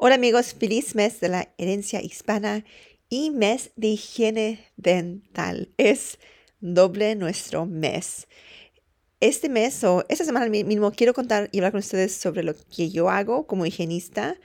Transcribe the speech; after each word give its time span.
Hola 0.00 0.14
amigos, 0.14 0.54
feliz 0.54 0.94
mes 0.94 1.18
de 1.18 1.28
la 1.28 1.52
herencia 1.58 2.00
hispana 2.00 2.64
y 3.08 3.32
mes 3.32 3.72
de 3.74 3.88
higiene 3.88 4.64
dental. 4.76 5.70
Es 5.76 6.20
doble 6.60 7.16
nuestro 7.16 7.66
mes. 7.66 8.28
Este 9.18 9.48
mes 9.48 9.82
o 9.82 10.04
esta 10.08 10.24
semana 10.24 10.46
mismo 10.48 10.92
quiero 10.92 11.14
contar 11.14 11.48
y 11.50 11.58
hablar 11.58 11.72
con 11.72 11.80
ustedes 11.80 12.14
sobre 12.14 12.44
lo 12.44 12.54
que 12.54 12.90
yo 12.90 13.10
hago 13.10 13.48
como 13.48 13.66
higienista 13.66 14.36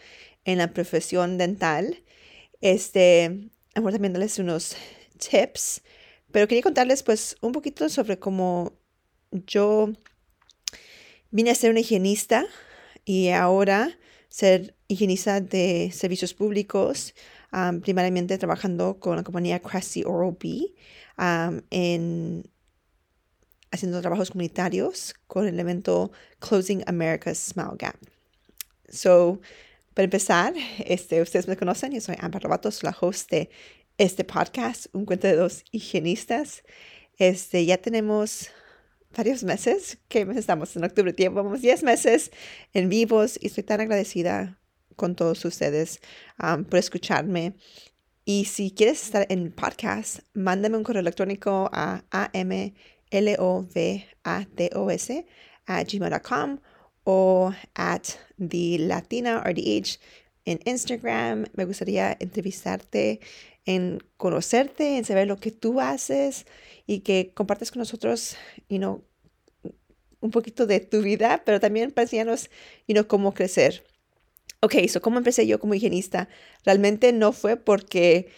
en 0.43 0.57
la 0.57 0.73
profesión 0.73 1.37
dental. 1.37 2.03
Este, 2.59 3.51
amor, 3.75 3.91
también 3.91 4.13
darles 4.13 4.39
unos 4.39 4.75
tips, 5.19 5.83
pero 6.31 6.47
quería 6.47 6.63
contarles 6.63 7.03
pues 7.03 7.37
un 7.41 7.51
poquito 7.51 7.89
sobre 7.89 8.17
cómo 8.17 8.73
yo 9.29 9.93
vine 11.29 11.51
a 11.51 11.55
ser 11.55 11.69
una 11.69 11.81
higienista 11.81 12.43
y 13.05 13.29
ahora 13.29 13.99
ser 14.33 14.75
higienista 14.87 15.41
de 15.41 15.91
servicios 15.93 16.33
públicos, 16.33 17.13
primariamente 17.83 18.39
trabajando 18.39 18.99
con 18.99 19.15
la 19.15 19.21
compañía 19.21 19.59
Cressy 19.59 20.03
Oral 20.03 20.35
B 20.41 20.73
en 21.69 22.49
haciendo 23.69 24.01
trabajos 24.01 24.31
comunitarios 24.31 25.13
con 25.27 25.47
el 25.47 25.59
evento 25.59 26.11
Closing 26.39 26.83
America's 26.87 27.37
Smile 27.37 27.77
Gap. 27.77 27.95
So, 28.89 29.39
para 29.93 30.05
empezar, 30.05 30.55
este, 30.83 31.21
ustedes 31.21 31.47
me 31.47 31.55
conocen, 31.55 31.91
yo 31.91 32.01
soy 32.01 32.15
Amber 32.19 32.41
Robatos, 32.41 32.81
la 32.81 32.95
host 32.99 33.29
de 33.29 33.51
este 33.99 34.23
podcast, 34.23 34.87
Un 34.93 35.05
Cuento 35.05 35.27
de 35.27 35.35
Dos 35.35 35.63
Higienistas. 35.71 36.63
Este, 37.19 37.67
ya 37.67 37.77
tenemos 37.77 38.49
varios 39.15 39.43
meses, 39.43 39.97
¿qué 40.07 40.25
mes 40.25 40.37
estamos? 40.37 40.75
En 40.75 40.83
octubre, 40.83 41.13
tiempo, 41.13 41.43
vamos 41.43 41.61
10 41.61 41.83
meses 41.83 42.31
en 42.73 42.89
vivos 42.89 43.37
y 43.41 43.47
estoy 43.47 43.63
tan 43.63 43.81
agradecida 43.81 44.59
con 44.95 45.15
todos 45.15 45.43
ustedes 45.45 46.01
por 46.37 46.79
escucharme. 46.79 47.55
Y 48.25 48.45
si 48.45 48.71
quieres 48.71 49.03
estar 49.03 49.25
en 49.29 49.51
podcast, 49.51 50.19
mándame 50.33 50.77
un 50.77 50.83
correo 50.83 51.01
electrónico 51.01 51.69
a 51.73 52.03
amlovatos 52.11 53.65
a 55.65 55.83
gmail.com 55.83 56.59
o 57.05 57.53
at 57.75 58.03
the 58.37 58.77
Latina 58.79 59.41
RDH 59.41 59.99
en 60.45 60.59
Instagram. 60.65 61.45
Me 61.53 61.65
gustaría 61.65 62.15
entrevistarte, 62.19 63.19
en 63.65 64.03
conocerte, 64.17 64.97
en 64.97 65.05
saber 65.05 65.27
lo 65.27 65.37
que 65.37 65.51
tú 65.51 65.79
haces 65.79 66.45
y 66.85 66.99
que 66.99 67.31
compartas 67.33 67.71
con 67.71 67.79
nosotros, 67.79 68.35
you 68.69 68.77
know, 68.77 69.03
un 70.19 70.31
poquito 70.31 70.65
de 70.65 70.79
tu 70.79 71.01
vida, 71.01 71.43
pero 71.45 71.59
también 71.59 71.91
para 71.91 72.03
enseñarnos, 72.03 72.49
you 72.87 72.93
know, 72.93 73.07
cómo 73.07 73.33
crecer. 73.33 73.83
Ok, 74.61 74.75
so 74.87 75.01
cómo 75.01 75.17
empecé 75.17 75.45
yo 75.45 75.59
como 75.59 75.73
higienista. 75.73 76.29
Realmente 76.63 77.11
no 77.11 77.33
fue 77.33 77.57
porque 77.57 78.29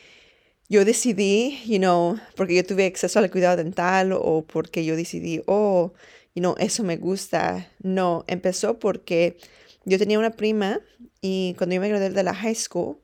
yo 0.67 0.83
decidí, 0.83 1.61
you 1.67 1.77
know, 1.77 2.19
porque 2.35 2.55
yo 2.55 2.65
tuve 2.65 2.87
acceso 2.87 3.19
al 3.19 3.29
cuidado 3.29 3.57
dental 3.57 4.11
o 4.13 4.43
porque 4.45 4.83
yo 4.83 4.95
decidí, 4.95 5.43
oh, 5.45 5.93
y 6.33 6.41
no, 6.41 6.55
eso 6.57 6.83
me 6.83 6.97
gusta. 6.97 7.71
No, 7.83 8.25
empezó 8.27 8.79
porque 8.79 9.37
yo 9.85 9.99
tenía 9.99 10.17
una 10.17 10.31
prima 10.31 10.81
y 11.21 11.53
cuando 11.57 11.75
yo 11.75 11.81
me 11.81 11.89
gradué 11.89 12.09
de 12.09 12.23
la 12.23 12.33
high 12.33 12.55
school, 12.55 12.97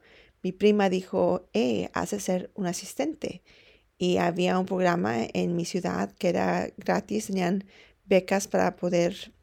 mi 0.44 0.52
prima 0.52 0.90
dijo, 0.90 1.50
eh, 1.54 1.90
hace 1.94 2.20
ser 2.20 2.52
un 2.56 2.66
asistente. 2.66 3.44
Y 3.98 4.18
había 4.18 4.58
un 4.58 4.66
programa 4.66 5.18
en 5.34 5.56
mi 5.56 5.66
ciudad 5.66 6.12
que 6.14 6.30
era 6.30 6.70
gratis, 6.78 7.28
tenían 7.28 7.66
becas 8.06 8.48
para 8.48 8.76
poder 8.76 9.34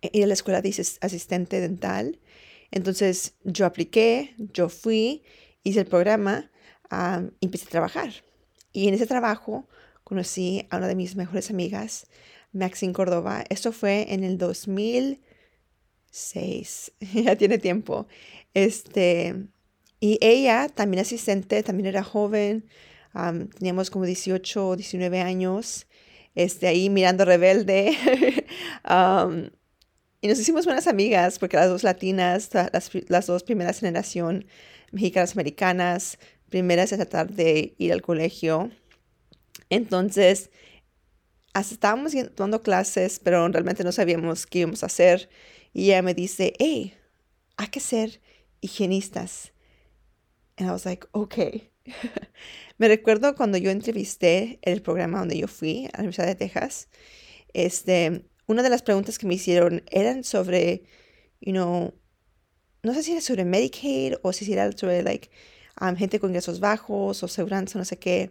ir 0.00 0.24
a 0.24 0.26
la 0.26 0.34
escuela 0.34 0.62
de 0.62 0.70
asistente 1.00 1.60
dental. 1.60 2.18
Entonces 2.70 3.34
yo 3.44 3.66
apliqué, 3.66 4.34
yo 4.38 4.68
fui, 4.68 5.22
hice 5.62 5.80
el 5.80 5.86
programa 5.86 6.50
y 7.40 7.46
empecé 7.46 7.66
a 7.66 7.70
trabajar. 7.70 8.12
Y 8.72 8.88
en 8.88 8.94
ese 8.94 9.06
trabajo 9.06 9.68
conocí 10.04 10.66
a 10.70 10.78
una 10.78 10.88
de 10.88 10.96
mis 10.96 11.16
mejores 11.16 11.50
amigas 11.50 12.06
Maxine 12.52 12.92
Córdoba. 12.92 13.44
Esto 13.48 13.72
fue 13.72 14.12
en 14.12 14.24
el 14.24 14.38
2006, 14.38 16.92
ya 17.14 17.36
tiene 17.36 17.58
tiempo. 17.58 18.06
Este, 18.54 19.46
y 20.06 20.18
ella, 20.20 20.68
también 20.68 21.00
asistente, 21.00 21.64
también 21.64 21.88
era 21.88 22.04
joven, 22.04 22.64
teníamos 23.58 23.90
como 23.90 24.04
18 24.04 24.68
o 24.68 24.76
19 24.76 25.20
años, 25.20 25.88
este, 26.36 26.68
ahí 26.68 26.90
mirando 26.90 27.24
rebelde. 27.24 27.90
y 30.20 30.28
nos 30.28 30.38
hicimos 30.38 30.64
buenas 30.64 30.86
amigas 30.86 31.40
porque 31.40 31.56
las 31.56 31.68
dos 31.68 31.82
latinas, 31.82 32.50
las, 32.54 32.92
las 33.08 33.26
dos 33.26 33.42
primeras 33.42 33.80
generación 33.80 34.46
mexicanas 34.92 35.32
americanas, 35.32 36.18
primeras 36.50 36.92
a 36.92 36.98
tratar 36.98 37.32
de 37.32 37.74
ir 37.76 37.92
al 37.92 38.00
colegio. 38.00 38.70
Entonces, 39.70 40.50
hasta 41.52 41.74
estábamos 41.74 42.12
tomando 42.36 42.62
clases, 42.62 43.18
pero 43.18 43.48
realmente 43.48 43.82
no 43.82 43.90
sabíamos 43.90 44.46
qué 44.46 44.60
íbamos 44.60 44.84
a 44.84 44.86
hacer. 44.86 45.28
Y 45.72 45.86
ella 45.86 46.02
me 46.02 46.14
dice, 46.14 46.52
hey, 46.60 46.94
hay 47.56 47.66
que 47.66 47.80
ser 47.80 48.20
higienistas. 48.60 49.52
And 50.56 50.68
I 50.68 50.72
was 50.72 50.84
like, 50.84 51.06
okay. 51.14 51.70
me 52.78 52.88
recuerdo 52.88 53.34
cuando 53.34 53.58
yo 53.58 53.70
entrevisté 53.70 54.58
el 54.62 54.82
programa 54.82 55.18
donde 55.18 55.38
yo 55.38 55.46
fui, 55.46 55.86
a 55.86 55.98
la 55.98 56.04
Universidad 56.04 56.26
de 56.26 56.34
Texas, 56.34 56.88
este, 57.52 58.26
una 58.46 58.62
de 58.62 58.70
las 58.70 58.82
preguntas 58.82 59.18
que 59.18 59.26
me 59.26 59.34
hicieron 59.34 59.82
eran 59.90 60.24
sobre, 60.24 60.84
you 61.40 61.52
know, 61.52 61.94
no 62.82 62.94
sé 62.94 63.02
si 63.02 63.12
era 63.12 63.20
sobre 63.20 63.44
Medicaid 63.44 64.14
o 64.22 64.32
si 64.32 64.52
era 64.52 64.70
sobre, 64.72 65.02
like, 65.02 65.30
um, 65.80 65.96
gente 65.96 66.20
con 66.20 66.30
ingresos 66.30 66.60
bajos 66.60 67.22
o 67.22 67.28
seguridad, 67.28 67.66
no 67.74 67.84
sé 67.84 67.98
qué. 67.98 68.30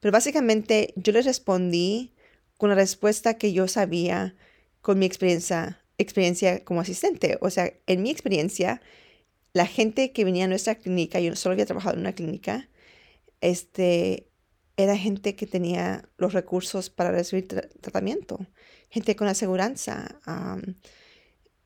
Pero 0.00 0.12
básicamente 0.12 0.92
yo 0.96 1.12
les 1.12 1.24
respondí 1.24 2.14
con 2.56 2.70
la 2.70 2.74
respuesta 2.74 3.34
que 3.34 3.52
yo 3.52 3.68
sabía 3.68 4.34
con 4.80 4.98
mi 4.98 5.06
experiencia, 5.06 5.82
experiencia 5.98 6.64
como 6.64 6.80
asistente. 6.80 7.38
O 7.40 7.50
sea, 7.50 7.72
en 7.86 8.02
mi 8.02 8.10
experiencia, 8.10 8.80
la 9.56 9.66
gente 9.66 10.12
que 10.12 10.26
venía 10.26 10.44
a 10.44 10.48
nuestra 10.48 10.74
clínica, 10.74 11.18
yo 11.18 11.34
solo 11.34 11.54
había 11.54 11.64
trabajado 11.64 11.94
en 11.94 12.00
una 12.00 12.12
clínica, 12.12 12.68
este, 13.40 14.28
era 14.76 14.98
gente 14.98 15.34
que 15.34 15.46
tenía 15.46 16.10
los 16.18 16.34
recursos 16.34 16.90
para 16.90 17.10
recibir 17.10 17.48
tratamiento, 17.80 18.46
gente 18.90 19.16
con 19.16 19.28
aseguranza. 19.28 20.20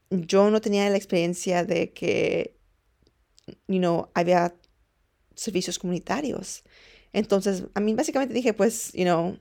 yo 0.08 0.50
no 0.52 0.60
tenía 0.60 0.88
la 0.88 0.96
experiencia 0.96 1.64
de 1.64 1.92
que, 1.92 2.56
había 4.14 4.54
servicios 5.34 5.80
comunitarios. 5.80 6.62
Entonces, 7.12 7.64
a 7.74 7.80
mí 7.80 7.92
básicamente 7.94 8.34
dije, 8.34 8.54
pues, 8.54 8.92
you 8.92 9.02
know, 9.02 9.36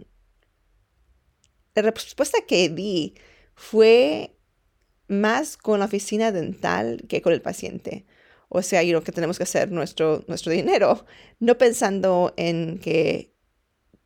la 1.76 1.84
respuesta 1.84 2.40
que 2.48 2.70
di 2.70 3.14
fue 3.54 4.36
más 5.08 5.56
con 5.56 5.78
la 5.78 5.86
oficina 5.86 6.32
dental 6.32 7.06
que 7.08 7.22
con 7.22 7.34
el 7.34 7.44
paciente. 7.44 8.08
O 8.50 8.62
sea, 8.62 8.84
y 8.84 8.92
lo 8.92 9.04
que 9.04 9.12
tenemos 9.12 9.38
que 9.38 9.44
hacer 9.44 9.72
nuestro, 9.72 10.24
nuestro 10.28 10.52
dinero, 10.52 11.06
no 11.40 11.58
pensando 11.58 12.34
en 12.38 12.80
que 12.80 13.36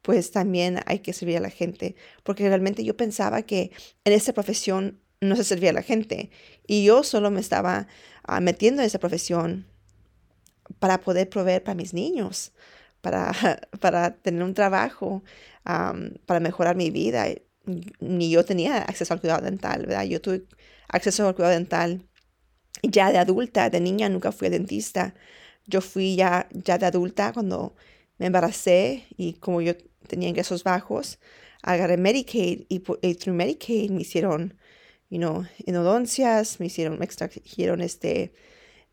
pues 0.02 0.32
también 0.32 0.82
hay 0.86 1.00
que 1.00 1.14
servir 1.14 1.38
a 1.38 1.42
la 1.42 1.50
gente, 1.50 1.96
porque 2.24 2.48
realmente 2.48 2.84
yo 2.84 2.98
pensaba 2.98 3.44
que 3.44 3.72
en 4.04 4.14
esta 4.14 4.34
profesión 4.34 5.00
no 5.22 5.38
se 5.38 5.46
servía 5.46 5.70
a 5.70 5.74
la 5.74 5.82
gente 5.82 6.30
y 6.68 6.84
yo 6.84 7.04
solo 7.04 7.32
me 7.32 7.40
estaba 7.40 7.88
ah, 8.24 8.42
metiendo 8.42 8.82
en 8.82 8.88
esa 8.88 9.00
profesión 9.00 9.66
para 10.80 11.00
poder 11.00 11.30
proveer 11.30 11.64
para 11.64 11.76
mis 11.76 11.94
niños, 11.94 12.52
para, 13.00 13.32
para 13.80 14.18
tener 14.18 14.44
un 14.44 14.54
trabajo, 14.54 15.24
para 15.64 16.40
mejorar 16.42 16.76
mi 16.76 16.92
vida 16.92 17.28
ni 18.00 18.30
yo 18.30 18.44
tenía 18.46 18.80
acceso 18.80 19.14
al 19.14 19.22
cuidado 19.22 19.42
dental, 19.42 19.86
¿verdad? 19.86 20.04
Yo 20.04 20.22
tuve 20.22 20.46
acceso 20.90 21.28
al 21.28 21.36
cuidado 21.36 21.54
dental 21.54 22.08
ya 22.82 23.12
de 23.12 23.18
adulta, 23.18 23.70
de 23.70 23.80
niña 23.80 24.10
nunca 24.10 24.32
fui 24.32 24.50
dentista. 24.50 25.14
Yo 25.66 25.82
fui 25.82 26.16
ya, 26.16 26.48
ya 26.52 26.78
de 26.78 26.86
adulta 26.86 27.32
cuando 27.34 27.76
me 28.18 28.28
embaracé 28.28 29.06
y 29.18 29.34
como 29.34 29.62
yo 29.62 29.74
tenía 30.08 30.30
ingresos 30.30 30.64
bajos, 30.64 31.20
agarré 31.62 31.98
Medicaid 31.98 32.66
y, 32.70 32.84
y 33.02 33.16
through 33.16 33.36
Medicaid 33.36 33.90
me 33.92 34.02
hicieron, 34.02 34.58
you 35.10 35.18
know, 35.18 35.46
endodoncias, 35.66 36.60
me 36.60 36.68
hicieron, 36.68 37.00
me 37.00 37.06
extrajeron 37.06 37.82
este, 37.82 38.34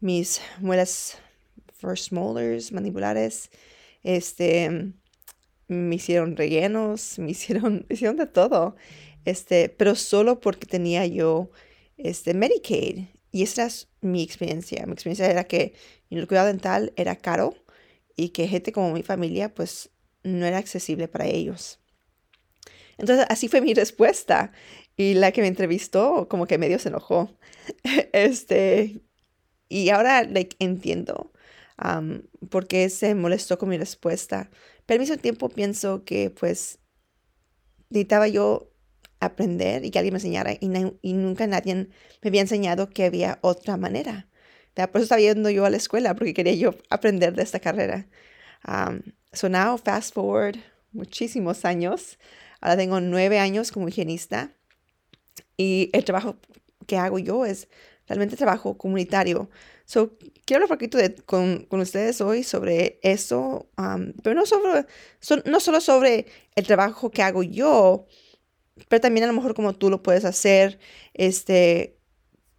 mis 0.01 0.41
muelas 0.61 1.19
first 1.79 2.13
molars, 2.13 2.73
mandibulares, 2.73 3.51
este, 4.03 4.93
me 5.69 5.95
hicieron 5.95 6.37
rellenos, 6.37 7.19
me 7.19 7.31
hicieron, 7.31 7.87
hicieron 7.91 8.17
de 8.17 8.27
todo, 8.27 8.77
este, 9.25 9.69
pero 9.69 9.95
solo 9.95 10.41
porque 10.41 10.67
tenía 10.67 11.07
yo, 11.07 11.51
este, 11.97 12.35
Medicaid. 12.35 13.07
Y 13.33 13.43
esa 13.43 13.67
es 13.67 13.89
mi 14.01 14.23
experiencia. 14.23 14.85
Mi 14.87 14.93
experiencia 14.93 15.31
era 15.31 15.45
que 15.45 15.75
el 16.11 16.27
cuidado 16.27 16.49
dental 16.49 16.93
era 16.97 17.17
caro 17.17 17.55
y 18.17 18.31
que 18.31 18.49
gente 18.49 18.73
como 18.73 18.93
mi 18.93 19.03
familia, 19.03 19.55
pues, 19.55 19.91
no 20.23 20.47
era 20.47 20.59
accesible 20.59 21.09
para 21.09 21.27
ellos. 21.27 21.81
Entonces, 22.99 23.27
así 23.29 23.49
fue 23.49 23.61
mi 23.61 23.75
respuesta. 23.75 24.53
Y 24.97 25.15
la 25.15 25.33
que 25.33 25.41
me 25.41 25.49
entrevistó, 25.49 26.29
como 26.29 26.47
que 26.47 26.59
medio 26.59 26.79
se 26.79 26.89
enojó. 26.89 27.39
este, 28.13 29.01
y 29.69 29.89
ahora, 29.91 30.25
like, 30.25 30.57
entiendo 30.59 31.33
um, 31.83 32.23
por 32.51 32.67
qué 32.67 32.91
se 32.91 33.15
molestó 33.15 33.59
con 33.59 33.69
mi 33.69 33.79
respuesta. 33.79 34.51
Pero 34.87 34.97
al 34.97 35.01
mismo 35.01 35.17
tiempo 35.17 35.49
pienso 35.49 36.05
que, 36.05 36.31
pues, 36.31 36.81
necesitaba 37.89 38.29
yo 38.29 38.70
aprender 39.21 39.85
y 39.85 39.91
que 39.91 39.99
alguien 39.99 40.15
me 40.15 40.19
enseñara. 40.19 40.53
Y, 40.53 40.71
y 41.03 41.13
nunca 41.13 41.47
nadie 41.47 41.75
me 41.75 41.89
había 42.29 42.41
enseñado 42.41 42.91
que 42.91 43.05
había 43.05 43.39
otra 43.43 43.77
manera. 43.77 44.29
Por 44.75 44.97
eso 44.97 45.05
estaba 45.05 45.21
yendo 45.21 45.51
yo 45.51 45.65
a 45.65 45.71
la 45.71 45.77
escuela, 45.77 46.15
porque 46.15 46.35
quería 46.35 46.55
yo 46.55 46.75
aprender 46.89 47.35
de 47.35 47.43
esta 47.43 47.61
carrera. 47.61 48.07
Um, 48.67 49.01
so 49.33 49.49
now, 49.49 49.77
fast 49.77 50.15
forward 50.15 50.57
muchísimos 50.93 51.65
años. 51.65 52.19
Ahora 52.61 52.77
tengo 52.77 53.01
nueve 53.01 53.39
años 53.39 53.73
como 53.73 53.89
higienista 53.89 54.53
y 55.57 55.91
el 55.93 56.05
trabajo 56.05 56.37
que 56.87 56.97
hago 56.97 57.19
yo 57.19 57.47
es 57.47 57.69
realmente 58.07 58.37
trabajo 58.37 58.77
comunitario. 58.77 59.51
So, 59.85 60.17
quiero 60.45 60.65
hablar 60.65 60.73
un 60.73 60.79
poquito 60.79 60.99
de, 60.99 61.15
con, 61.15 61.65
con, 61.65 61.81
ustedes 61.81 62.21
hoy 62.21 62.43
sobre 62.43 62.99
eso, 63.03 63.71
um, 63.77 64.13
pero 64.23 64.35
no, 64.35 64.47
sobre, 64.47 64.87
no 65.47 65.61
solo 65.61 65.81
sobre 65.81 66.27
el 66.55 66.67
trabajo 66.67 67.11
que 67.11 67.23
hago 67.23 67.43
yo, 67.43 68.07
pero 68.89 69.01
también 69.01 69.25
a 69.25 69.27
lo 69.27 69.33
mejor 69.33 69.55
como 69.55 69.75
tú 69.75 69.91
lo 69.91 70.03
puedes 70.03 70.25
hacer, 70.25 70.79
este, 71.15 71.97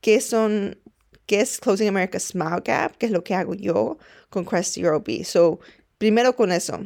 qué 0.02 0.22
son, 0.22 0.80
qué 1.26 1.42
es 1.42 1.60
Closing 1.60 1.88
America 1.90 2.20
Smile 2.20 2.62
Gap, 2.64 2.98
qué 2.98 3.08
es 3.08 3.12
lo 3.12 3.24
que 3.24 3.36
hago 3.36 3.54
yo 3.54 3.98
con 4.30 4.46
Crest 4.46 4.78
Europe. 4.78 5.24
So, 5.24 5.60
primero 5.98 6.36
con 6.36 6.52
eso 6.52 6.82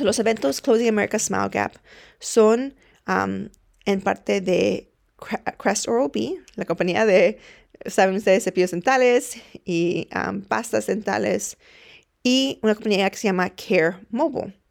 los 0.00 0.18
eventos 0.18 0.60
Closing 0.60 0.88
America 0.88 1.18
Smile 1.18 1.48
Gap 1.50 1.72
son 2.18 2.74
um, 3.06 3.48
en 3.84 4.00
parte 4.00 4.40
de 4.40 4.90
Crest 5.58 5.88
Oral 5.88 6.10
B, 6.12 6.36
la 6.56 6.64
compañía 6.64 7.04
de, 7.04 7.38
saben 7.86 8.16
ustedes, 8.16 8.44
cepillos 8.44 8.70
dentales 8.70 9.36
y 9.64 10.08
um, 10.14 10.42
pastas 10.42 10.86
dentales, 10.86 11.58
y 12.22 12.58
una 12.62 12.74
compañía 12.74 13.10
que 13.10 13.16
se 13.16 13.28
llama 13.28 13.50
Care 13.50 13.98
Mobile. 14.10 14.61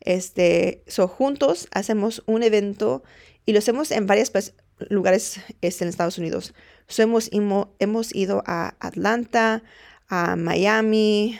Este, 0.00 0.82
so, 0.86 1.08
juntos 1.08 1.68
hacemos 1.72 2.22
un 2.26 2.42
evento 2.42 3.02
y 3.44 3.52
lo 3.52 3.58
hacemos 3.58 3.90
en 3.90 4.06
varios 4.06 4.32
lugares 4.88 5.40
este, 5.60 5.84
en 5.84 5.90
Estados 5.90 6.18
Unidos. 6.18 6.54
So, 6.88 7.02
hemos, 7.02 8.14
ido 8.14 8.42
a 8.46 8.74
Atlanta, 8.80 9.62
a 10.08 10.36
Miami, 10.36 11.38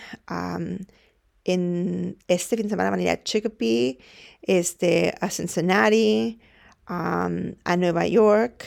en 1.45 2.19
este 2.27 2.57
fin 2.57 2.67
de 2.67 2.71
semana 2.71 2.91
van 2.91 3.01
a 3.01 3.03
ir 3.03 3.11
a 3.11 3.23
Chicopee, 3.23 3.99
este, 4.43 5.15
a 5.21 5.31
Cincinnati, 5.31 6.41
a 6.87 7.77
Nueva 7.77 8.07
York, 8.07 8.65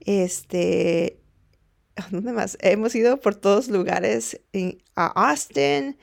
este, 0.00 1.20
¿dónde 2.10 2.32
más? 2.32 2.56
Hemos 2.60 2.94
ido 2.94 3.20
por 3.20 3.34
todos 3.34 3.68
lugares, 3.68 4.40
a 4.96 5.30
Austin. 5.30 5.98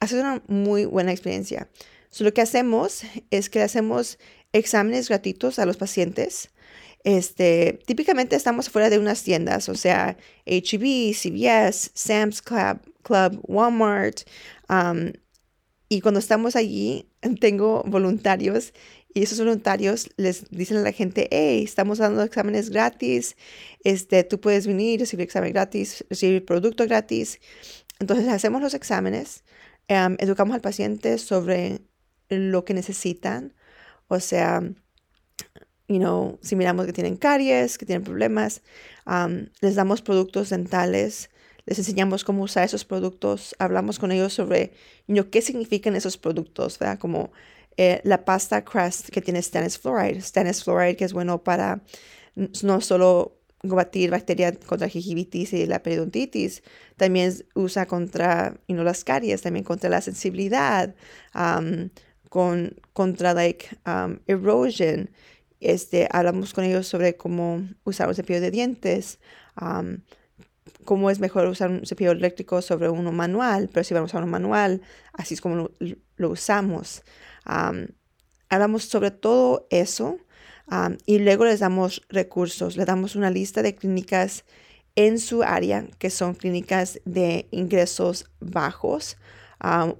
Ha 0.00 0.06
sido 0.06 0.22
una 0.22 0.42
muy 0.46 0.84
buena 0.84 1.12
experiencia. 1.12 1.68
lo 2.18 2.32
que 2.32 2.42
hacemos 2.42 3.02
es 3.30 3.50
que 3.50 3.62
hacemos 3.62 4.18
exámenes 4.52 5.08
gratuitos 5.08 5.58
a 5.58 5.66
los 5.66 5.76
pacientes. 5.76 6.50
Este, 7.04 7.78
típicamente 7.86 8.34
estamos 8.34 8.68
fuera 8.68 8.90
de 8.90 8.98
unas 8.98 9.22
tiendas, 9.22 9.68
o 9.68 9.76
sea, 9.76 10.16
HEB, 10.44 11.14
CVS, 11.14 11.90
Sam's 11.94 12.42
Club, 12.42 12.80
Club, 13.02 13.40
Walmart, 13.44 14.22
y 15.88 16.00
cuando 16.00 16.18
estamos 16.18 16.56
allí, 16.56 17.08
tengo 17.40 17.84
voluntarios 17.86 18.72
y 19.14 19.22
esos 19.22 19.38
voluntarios 19.38 20.10
les 20.18 20.50
dicen 20.50 20.76
a 20.76 20.82
la 20.82 20.92
gente, 20.92 21.28
hey, 21.30 21.62
estamos 21.64 21.98
dando 21.98 22.22
exámenes 22.22 22.68
gratis, 22.68 23.36
este, 23.82 24.24
tú 24.24 24.40
puedes 24.40 24.66
venir, 24.66 25.00
recibir 25.00 25.24
examen 25.24 25.54
gratis, 25.54 26.04
recibir 26.10 26.44
producto 26.44 26.84
gratis. 26.86 27.40
Entonces 27.98 28.28
hacemos 28.28 28.60
los 28.60 28.74
exámenes, 28.74 29.42
educamos 29.88 30.54
al 30.54 30.60
paciente 30.60 31.18
sobre 31.18 31.82
lo 32.28 32.64
que 32.64 32.74
necesitan, 32.74 33.54
o 34.08 34.20
sea, 34.20 34.62
you 35.88 35.98
know, 35.98 36.38
si 36.42 36.56
miramos 36.56 36.86
que 36.86 36.92
tienen 36.92 37.16
caries, 37.16 37.78
que 37.78 37.86
tienen 37.86 38.04
problemas, 38.04 38.62
les 39.60 39.74
damos 39.74 40.02
productos 40.02 40.50
dentales 40.50 41.30
les 41.66 41.78
enseñamos 41.78 42.22
cómo 42.22 42.44
usar 42.44 42.64
esos 42.64 42.84
productos, 42.84 43.54
hablamos 43.58 43.98
con 43.98 44.12
ellos 44.12 44.32
sobre 44.32 44.72
qué 45.30 45.42
significan 45.42 45.96
esos 45.96 46.16
productos, 46.16 46.78
¿verdad? 46.78 46.98
Como 46.98 47.32
eh, 47.76 48.00
la 48.04 48.24
pasta 48.24 48.64
Crest 48.64 49.10
que 49.10 49.20
tiene 49.20 49.42
stannous 49.42 49.76
fluoride, 49.76 50.20
stannous 50.22 50.62
fluoride 50.62 50.96
que 50.96 51.04
es 51.04 51.12
bueno 51.12 51.42
para 51.42 51.82
no 52.62 52.80
solo 52.80 53.35
combatir 53.68 54.10
bacterias 54.10 54.58
contra 54.66 54.88
gingivitis 54.88 55.52
y 55.52 55.66
la 55.66 55.82
periodontitis, 55.82 56.62
también 56.96 57.32
usa 57.54 57.86
contra 57.86 58.54
you 58.68 58.76
las 58.76 59.04
caries, 59.04 59.42
también 59.42 59.64
contra 59.64 59.90
la 59.90 60.00
sensibilidad, 60.00 60.94
con, 62.28 62.74
contra 62.92 63.34
like 63.34 63.68
um, 63.86 64.18
erosion. 64.26 65.10
Este, 65.60 66.08
hablamos 66.10 66.52
con 66.52 66.64
ellos 66.64 66.86
sobre 66.86 67.16
cómo 67.16 67.66
usar 67.84 68.08
un 68.08 68.14
cepillo 68.14 68.40
de 68.40 68.50
dientes, 68.50 69.18
cómo 70.84 71.10
es 71.10 71.18
mejor 71.18 71.46
usar 71.46 71.70
un 71.70 71.86
cepillo 71.86 72.12
eléctrico 72.12 72.62
sobre 72.62 72.88
uno 72.88 73.12
manual, 73.12 73.68
pero 73.72 73.84
si 73.84 73.94
vamos 73.94 74.10
a 74.10 74.12
usar 74.12 74.22
uno 74.22 74.32
manual, 74.32 74.82
así 75.12 75.34
es 75.34 75.40
como 75.40 75.70
lo, 76.16 76.30
usamos. 76.30 77.02
hablamos 78.48 78.84
sobre 78.84 79.10
todo 79.10 79.66
eso 79.70 80.18
y 81.06 81.18
luego 81.18 81.44
les 81.44 81.60
damos 81.60 82.02
recursos, 82.08 82.76
les 82.76 82.86
damos 82.86 83.16
una 83.16 83.30
lista 83.30 83.62
de 83.62 83.74
clínicas 83.74 84.44
en 84.96 85.18
su 85.18 85.42
área 85.42 85.86
que 85.98 86.10
son 86.10 86.34
clínicas 86.34 87.00
de 87.04 87.46
ingresos 87.50 88.26
bajos 88.40 89.16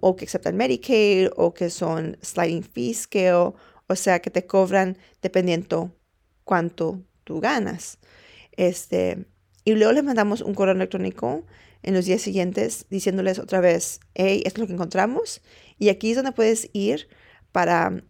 o 0.01 0.17
que 0.17 0.25
aceptan 0.25 0.57
Medicaid 0.57 1.29
o 1.37 1.55
que 1.55 1.71
son 1.71 2.17
sliding 2.23 2.63
fee 2.63 2.95
scale, 2.95 3.53
o 3.87 3.95
sea 3.95 4.21
que 4.21 4.31
te 4.31 4.47
cobran 4.47 4.99
dependiendo 5.23 5.93
cuánto 6.45 7.03
tú 7.25 7.41
ganas. 7.41 7.99
Este, 8.53 9.27
y 9.65 9.75
luego 9.75 9.93
les 9.93 10.05
mandamos 10.05 10.41
un 10.41 10.55
correo 10.55 10.75
electrónico 10.75 11.45
en 11.83 11.95
los 11.95 12.07
días 12.07 12.23
siguientes 12.23 12.87
diciéndoles 12.91 13.39
otra 13.39 13.61
vez, 13.61 14.01
hey, 14.15 14.43
esto 14.45 14.59
es 14.59 14.63
lo 14.63 14.67
que 14.67 14.75
encontramos. 14.75 15.43
Y 15.79 15.89
aquí 15.89 16.11
es 16.11 16.17
donde 16.17 16.33
puedes 16.33 16.69
ir 16.73 17.09
para 17.53 18.03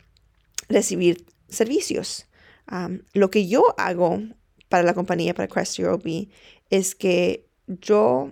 recibir 0.68 1.26
servicios. 1.48 2.26
Lo 3.12 3.30
que 3.30 3.46
yo 3.46 3.74
hago 3.78 4.22
para 4.68 4.82
la 4.82 4.94
compañía, 4.94 5.34
para 5.34 5.48
Crest 5.48 5.78
Europe, 5.78 6.28
es 6.70 6.94
que 6.94 7.46
yo, 7.66 8.30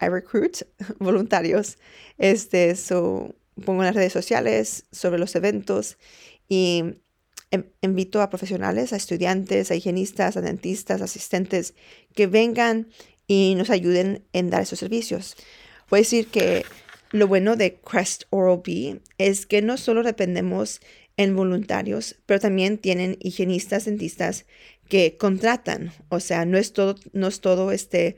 I 0.00 0.08
recruit 0.08 0.58
voluntarios, 0.98 1.78
este, 2.18 2.76
so, 2.76 3.34
pongo 3.64 3.82
en 3.82 3.86
las 3.86 3.94
redes 3.94 4.12
sociales 4.12 4.84
sobre 4.90 5.18
los 5.18 5.34
eventos 5.34 5.98
y 6.48 7.00
Em, 7.52 7.64
invito 7.82 8.22
a 8.22 8.30
profesionales, 8.30 8.92
a 8.92 8.96
estudiantes, 8.96 9.70
a 9.70 9.74
higienistas, 9.74 10.36
a 10.36 10.40
dentistas, 10.40 11.02
asistentes 11.02 11.74
que 12.14 12.28
vengan 12.28 12.88
y 13.26 13.54
nos 13.56 13.70
ayuden 13.70 14.24
en 14.32 14.50
dar 14.50 14.62
esos 14.62 14.78
servicios. 14.78 15.36
Voy 15.88 16.00
decir 16.00 16.28
que 16.28 16.64
lo 17.10 17.26
bueno 17.26 17.56
de 17.56 17.80
Crest 17.80 18.24
Oral 18.30 18.62
B 18.64 19.00
es 19.18 19.46
que 19.46 19.62
no 19.62 19.78
solo 19.78 20.04
dependemos 20.04 20.80
en 21.16 21.36
voluntarios, 21.36 22.16
pero 22.26 22.40
también 22.40 22.78
tienen 22.78 23.16
higienistas, 23.20 23.84
dentistas 23.84 24.46
que 24.88 25.16
contratan. 25.16 25.92
O 26.08 26.20
sea, 26.20 26.44
no 26.44 26.58
es 26.58 26.72
todo, 26.72 26.96
no 27.12 27.28
es 27.28 27.40
todo 27.40 27.72
este 27.72 28.16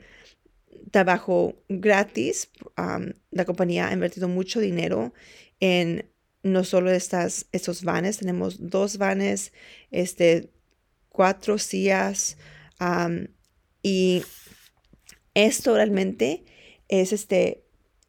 trabajo 0.91 1.55
gratis. 1.69 2.49
la 3.31 3.45
compañía 3.45 3.87
ha 3.87 3.93
invertido 3.93 4.27
mucho 4.27 4.59
dinero 4.59 5.13
en 5.59 6.09
no 6.43 6.63
solo 6.63 6.91
estas, 6.91 7.47
estos 7.51 7.83
vanes, 7.83 8.17
tenemos 8.17 8.69
dos 8.69 8.97
vanes, 8.97 9.53
este, 9.91 10.51
cuatro 11.09 11.57
sillas 11.57 12.37
y 13.81 14.23
esto 15.33 15.75
realmente 15.75 16.43
es 16.89 17.13
este 17.13 17.62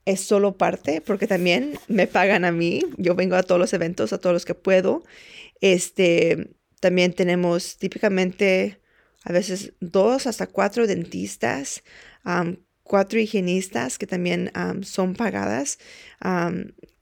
es 0.04 0.20
solo 0.20 0.56
parte 0.56 1.00
porque 1.00 1.26
también 1.26 1.78
me 1.88 2.06
pagan 2.06 2.44
a 2.44 2.52
mí 2.52 2.82
yo 2.96 3.14
vengo 3.14 3.37
a 3.37 3.42
todos 3.42 3.61
los 3.61 3.73
eventos 3.73 4.12
a 4.12 4.18
todos 4.18 4.34
los 4.34 4.44
que 4.44 4.54
puedo 4.54 5.02
este 5.61 6.54
también 6.80 7.12
tenemos 7.12 7.78
típicamente 7.78 8.80
a 9.23 9.32
veces 9.32 9.73
dos 9.80 10.26
hasta 10.26 10.46
cuatro 10.46 10.87
dentistas 10.87 11.82
cuatro 12.84 13.18
higienistas 13.18 13.99
que 13.99 14.06
también 14.06 14.52
son 14.82 15.14
pagadas, 15.14 15.78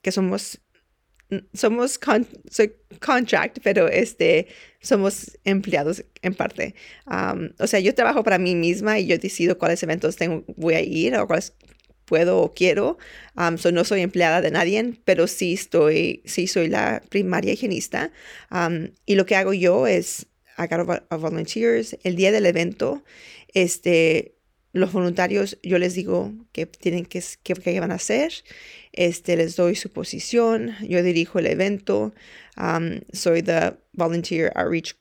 que 0.00 0.12
somos 0.12 0.60
somos 1.54 1.98
soy 2.50 2.74
contract, 3.00 3.60
pero 3.62 3.88
este, 3.88 4.48
somos 4.82 5.38
empleados 5.44 6.04
en 6.20 6.34
parte. 6.34 6.74
o 7.58 7.66
sea, 7.66 7.80
yo 7.80 7.94
trabajo 7.94 8.22
para 8.22 8.38
mí 8.38 8.54
misma 8.54 8.98
y 8.98 9.06
yo 9.06 9.18
decido 9.18 9.56
cuáles 9.56 9.82
eventos 9.82 10.16
tengo, 10.16 10.44
voy 10.56 10.74
a 10.74 10.82
ir 10.82 11.16
o 11.16 11.26
cuáles 11.26 11.54
puedo 12.12 12.42
o 12.42 12.52
quiero. 12.52 12.98
no 13.36 13.84
soy 13.84 14.02
empleada 14.02 14.42
de 14.42 14.50
nadie, 14.50 14.92
pero 15.06 15.26
sí 15.26 15.54
estoy, 15.54 16.20
sí 16.26 16.46
soy 16.46 16.68
la 16.68 17.00
primaria 17.08 17.54
higienista. 17.54 18.12
y 19.06 19.14
lo 19.14 19.24
que 19.24 19.34
hago 19.34 19.54
yo 19.54 19.86
es 19.86 20.26
agarro 20.58 20.86
a 21.08 21.16
volunteers 21.16 21.96
el 22.04 22.16
día 22.16 22.30
del 22.30 22.44
evento. 22.44 23.02
Este, 23.54 24.34
los 24.74 24.92
voluntarios, 24.92 25.56
yo 25.62 25.78
les 25.78 25.94
digo 25.94 26.34
que 26.52 26.66
tienen 26.66 27.06
que, 27.06 27.22
que, 27.42 27.80
van 27.80 27.92
a 27.92 27.94
hacer, 27.94 28.30
este, 28.92 29.34
les 29.38 29.56
doy 29.56 29.74
su 29.74 29.88
posición, 29.88 30.74
yo 30.86 31.02
dirijo 31.02 31.38
el 31.38 31.46
evento, 31.46 32.12
soy 33.14 33.42
the 33.42 33.72
volunteer 33.94 34.52
outreach, 34.54 34.94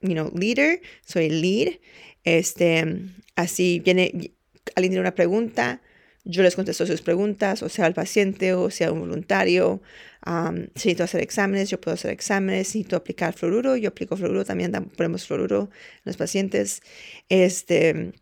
you 0.00 0.14
know, 0.14 0.30
leader, 0.32 0.80
soy 1.04 1.26
el 1.26 1.40
lead, 1.40 1.80
este, 2.22 2.84
así 3.34 3.80
viene, 3.84 4.12
alguien 4.76 4.92
tiene 4.92 5.00
una 5.00 5.16
pregunta, 5.16 5.80
yo 6.24 6.42
les 6.42 6.54
contesto 6.54 6.86
sus 6.86 7.02
preguntas, 7.02 7.62
o 7.62 7.68
sea, 7.68 7.86
el 7.86 7.94
paciente 7.94 8.54
o 8.54 8.70
sea 8.70 8.92
un 8.92 9.00
voluntario. 9.00 9.82
si 10.24 10.60
necesito 10.60 11.04
hacer 11.04 11.20
exámenes, 11.22 11.70
yo 11.70 11.80
puedo 11.80 11.94
hacer 11.94 12.12
exámenes. 12.12 12.68
Si 12.68 12.78
necesito 12.78 12.96
aplicar 12.96 13.34
fluoruro, 13.34 13.76
yo 13.76 13.88
aplico 13.88 14.16
fluoruro. 14.16 14.44
También 14.44 14.72
ponemos 14.96 15.26
fluoruro 15.26 15.70
en 15.72 16.02
los 16.04 16.16
pacientes. 16.16 16.82
Este, 17.28 18.12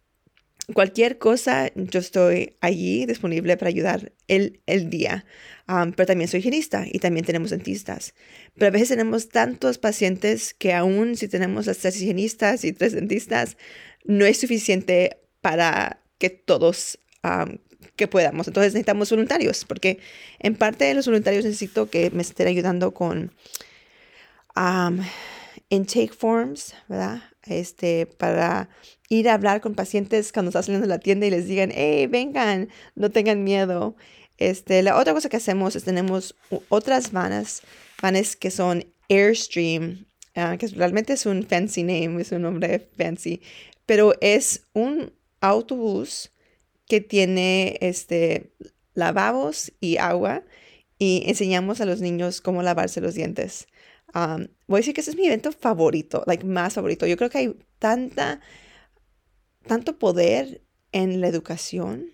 cualquier 0.73 1.19
cosa, 1.19 1.71
yo 1.75 2.01
estoy 2.01 2.57
allí 2.61 3.05
disponible 3.07 3.57
para 3.57 3.69
ayudar 3.69 4.13
el, 4.29 4.63
el 4.67 4.89
día. 4.89 5.27
pero 5.67 6.07
también 6.07 6.29
soy 6.29 6.41
higienista 6.41 6.87
y 6.91 7.01
también 7.01 7.27
tenemos 7.27 7.51
dentistas. 7.51 8.15
Pero 8.55 8.69
a 8.69 8.71
veces 8.71 8.89
tenemos 8.89 9.29
tantos 9.29 9.79
pacientes 9.79 10.55
que 10.55 10.73
aún 10.73 11.17
si 11.17 11.29
tenemos 11.29 11.67
las 11.67 11.79
tres 11.79 12.01
higienistas 12.01 12.65
y 12.65 12.73
tres 12.73 12.93
dentistas, 12.93 13.59
no 14.05 14.25
es 14.25 14.41
suficiente 14.41 15.19
para 15.43 16.03
que 16.19 16.31
todos 16.31 16.99
que 17.97 18.07
podamos. 18.07 18.49
Entonces 18.49 18.73
necesitamos 18.73 19.11
voluntarios, 19.11 19.65
porque 19.65 19.99
en 20.39 20.55
parte 20.55 20.85
de 20.85 20.95
los 20.95 21.07
voluntarios 21.07 21.45
necesito 21.45 21.91
que 21.91 22.11
me 22.11 22.23
estén 22.23 22.49
ayudando 22.49 22.93
con 22.93 23.33
intake 25.69 26.13
forms, 26.13 26.75
¿verdad? 26.89 27.23
Este, 27.45 28.07
para 28.07 28.69
ir 29.09 29.29
a 29.29 29.35
hablar 29.35 29.61
con 29.61 29.75
pacientes 29.75 30.33
cuando 30.33 30.51
están 30.51 30.65
saliendo 30.65 30.87
de 30.87 30.95
la 30.95 30.99
tienda 30.99 31.27
y 31.27 31.31
les 31.31 31.47
digan, 31.47 31.71
hey, 31.75 32.07
vengan, 32.07 32.69
no 32.95 33.11
tengan 33.11 33.43
miedo. 33.45 33.97
Este, 34.39 34.83
la 34.83 34.97
otra 34.97 35.15
cosa 35.15 35.29
que 35.29 35.37
hacemos 35.37 35.77
es 35.77 35.85
tenemos 35.85 36.35
otras 36.69 37.13
vanas, 37.13 37.63
vanes 38.01 38.37
que 38.37 38.51
son 38.51 38.87
Airstream, 39.09 40.07
ah, 40.35 40.57
que 40.59 40.67
realmente 40.69 41.13
es 41.13 41.27
un 41.27 41.45
fancy 41.45 41.83
name, 41.83 42.21
es 42.21 42.33
un 42.33 42.43
nombre 42.43 42.89
fancy, 42.97 43.43
pero 43.87 44.15
es 44.21 44.65
un 44.73 45.13
autobús 45.41 46.33
que 46.91 47.01
tiene 47.01 47.79
este 47.81 48.53
lavabos 48.95 49.73
y 49.79 49.99
agua 49.99 50.43
y 50.99 51.23
enseñamos 51.27 51.81
a 51.81 51.87
los 51.87 52.01
niños 52.01 52.41
cómo 52.41 52.65
lavarse 52.65 53.01
los 53.01 53.15
dientes. 53.15 53.69
voy 54.13 54.77
a 54.77 54.81
decir 54.81 54.93
que 54.93 55.01
ese 55.01 55.13
es 55.13 55.17
mi 55.17 55.27
evento 55.27 55.53
favorito, 55.53 56.25
like 56.27 56.45
más 56.45 56.75
favorito. 56.75 57.07
Yo 57.07 57.17
creo 57.17 57.31
que 57.31 57.39
hay 57.39 57.57
tanta 57.79 58.41
tanto 59.69 60.01
poder 60.01 60.65
en 60.91 61.21
la 61.21 61.29
educación, 61.29 62.11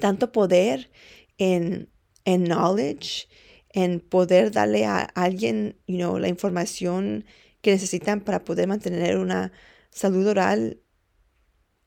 tanto 0.00 0.32
poder 0.32 0.90
en, 1.38 1.92
en 2.24 2.44
knowledge, 2.44 3.28
en 3.68 4.00
poder 4.00 4.50
darle 4.50 4.84
a 4.84 4.98
alguien, 5.02 5.78
you 5.86 5.96
know, 5.96 6.18
la 6.18 6.26
información 6.26 7.24
que 7.60 7.70
necesitan 7.70 8.20
para 8.22 8.42
poder 8.42 8.66
mantener 8.66 9.16
una 9.16 9.52
salud 9.90 10.26
oral, 10.26 10.80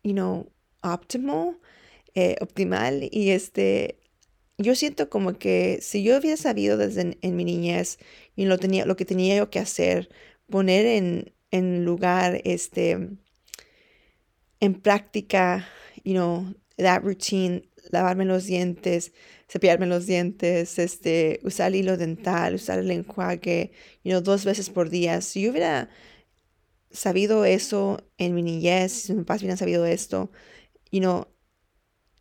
you 0.01 0.13
know, 0.13 0.52
óptimo, 0.83 1.59
eh, 2.15 2.35
optimal. 2.41 3.09
Y 3.11 3.31
este, 3.31 3.99
yo 4.57 4.75
siento 4.75 5.09
como 5.09 5.33
que 5.33 5.79
si 5.81 6.03
yo 6.03 6.17
hubiera 6.17 6.37
sabido 6.37 6.77
desde 6.77 7.17
en, 7.21 7.35
mi 7.35 7.45
niñez 7.45 7.97
y 8.35 8.45
lo, 8.45 8.57
tenía, 8.57 8.85
lo 8.85 8.95
que 8.95 9.05
tenía 9.05 9.35
yo 9.37 9.49
que 9.49 9.59
hacer, 9.59 10.09
poner 10.49 10.85
en, 10.85 11.33
en 11.51 11.85
lugar 11.85 12.41
este, 12.43 13.09
en 14.59 14.73
práctica, 14.81 15.67
you 16.03 16.13
know, 16.13 16.53
that 16.77 17.01
routine, 17.03 17.69
lavarme 17.91 18.25
los 18.25 18.45
dientes, 18.45 19.13
cepillarme 19.49 19.87
los 19.87 20.05
dientes, 20.05 20.79
este, 20.79 21.39
usar 21.43 21.69
el 21.69 21.75
hilo 21.75 21.97
dental, 21.97 22.55
usar 22.55 22.79
el 22.79 22.91
enjuague, 22.91 23.71
you 24.03 24.11
know, 24.11 24.21
dos 24.21 24.45
veces 24.45 24.69
por 24.69 24.89
día. 24.89 25.21
Si 25.21 25.41
yo 25.41 25.51
hubiera 25.51 25.89
sabido 26.91 27.45
eso 27.45 27.99
en 28.17 28.35
mi 28.35 28.41
niñez, 28.41 28.91
si 28.91 29.13
mis 29.13 29.25
padres 29.25 29.43
hubieran 29.43 29.57
sabido 29.57 29.85
esto, 29.85 30.31
you 30.93 30.99
know, 30.99 31.27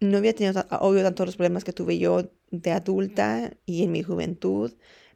no 0.00 0.18
hubiera 0.18 0.36
tenido, 0.36 0.66
obvio, 0.80 1.02
tantos 1.02 1.26
los 1.26 1.36
problemas 1.36 1.62
que 1.62 1.74
tuve 1.74 1.98
yo 1.98 2.32
de 2.50 2.72
adulta 2.72 3.52
y 3.66 3.84
en 3.84 3.92
mi 3.92 4.02
juventud, 4.02 4.72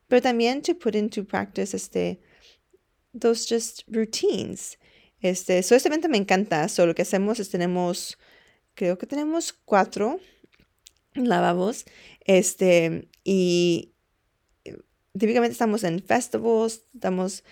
pero 0.08 0.20
también 0.20 0.60
to 0.60 0.75
put 0.75 0.94
into 0.94 1.25
practice, 1.25 1.75
este, 1.75 2.20
those 3.18 3.46
just 3.48 3.82
routines. 3.88 4.78
Este, 5.20 5.62
so 5.62 5.75
este 5.75 5.88
evento 5.88 6.08
me 6.08 6.18
encanta. 6.18 6.68
So 6.68 6.86
lo 6.86 6.94
que 6.94 7.02
hacemos 7.02 7.40
es 7.40 7.48
tenemos, 7.48 8.18
creo 8.75 8.98
que 8.98 9.06
tenemos 9.06 9.52
cuatro 9.52 10.20
lavabos. 11.14 11.86
Este, 12.20 13.08
y 13.25 13.94
eh, 14.64 14.76
típicamente 15.18 15.52
estamos 15.52 15.82
en 15.82 16.02
festivals, 16.02 16.82
estamos, 16.94 17.42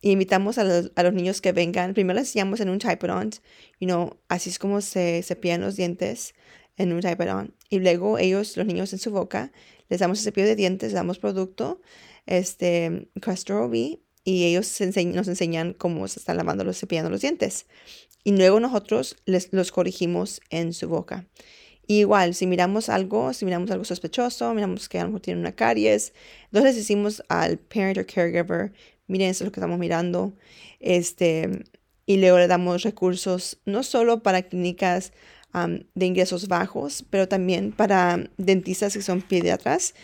invitamos 0.00 0.58
a 0.58 0.64
los, 0.64 0.92
a 0.94 1.02
los, 1.02 1.12
niños 1.12 1.40
que 1.40 1.52
vengan. 1.52 1.94
Primero 1.94 2.18
les 2.18 2.28
enseñamos 2.28 2.60
en 2.60 2.68
un 2.68 2.78
typodont, 2.78 3.36
you 3.80 3.86
know, 3.86 4.16
así 4.28 4.50
es 4.50 4.58
como 4.58 4.80
se 4.80 5.22
cepillan 5.22 5.60
los 5.60 5.76
dientes 5.76 6.34
en 6.76 6.92
un 6.92 7.00
typodont. 7.00 7.52
Y 7.68 7.80
luego 7.80 8.18
ellos, 8.18 8.56
los 8.56 8.66
niños 8.66 8.92
en 8.92 8.98
su 8.98 9.10
boca, 9.10 9.52
les 9.88 10.00
damos 10.00 10.18
el 10.18 10.24
cepillo 10.24 10.46
de 10.46 10.56
dientes, 10.56 10.88
les 10.88 10.94
damos 10.94 11.18
producto, 11.18 11.80
este, 12.26 13.08
Castor 13.20 13.62
OB, 13.62 13.98
y 14.24 14.44
ellos 14.44 14.80
nos 14.80 15.28
enseñan 15.28 15.72
cómo 15.72 16.06
se 16.06 16.20
están 16.20 16.36
lavando 16.36 16.64
los 16.64 16.78
cepillando 16.78 17.10
los 17.10 17.20
dientes. 17.20 17.66
Y 18.22 18.32
luego 18.32 18.60
nosotros 18.60 19.16
les, 19.24 19.52
los 19.52 19.72
corregimos 19.72 20.40
en 20.50 20.72
su 20.72 20.88
boca. 20.88 21.26
igual, 21.86 22.34
si 22.34 22.46
miramos 22.46 22.88
algo, 22.88 23.32
si 23.32 23.44
miramos 23.44 23.70
algo 23.70 23.84
sospechoso, 23.84 24.54
miramos 24.54 24.88
que 24.88 24.98
a 25.00 25.02
lo 25.02 25.08
mejor 25.08 25.22
tiene 25.22 25.40
una 25.40 25.56
caries, 25.56 26.12
entonces 26.44 26.76
decimos 26.76 27.22
al 27.28 27.58
parent 27.58 27.98
or 27.98 28.06
caregiver, 28.06 28.72
miren, 29.10 29.30
eso 29.30 29.44
es 29.44 29.46
lo 29.46 29.52
que 29.52 29.60
estamos 29.60 29.78
mirando. 29.78 30.32
Este, 30.78 31.64
y 32.06 32.16
luego 32.16 32.38
le 32.38 32.48
damos 32.48 32.82
recursos 32.82 33.60
no 33.66 33.82
solo 33.82 34.22
para 34.22 34.42
clínicas 34.42 35.12
de 35.94 36.06
ingresos 36.06 36.48
bajos, 36.48 37.04
pero 37.10 37.28
también 37.28 37.72
para 37.72 38.30
dentistas 38.36 38.94
que 38.94 39.02
son 39.02 39.20
pediatras 39.20 39.94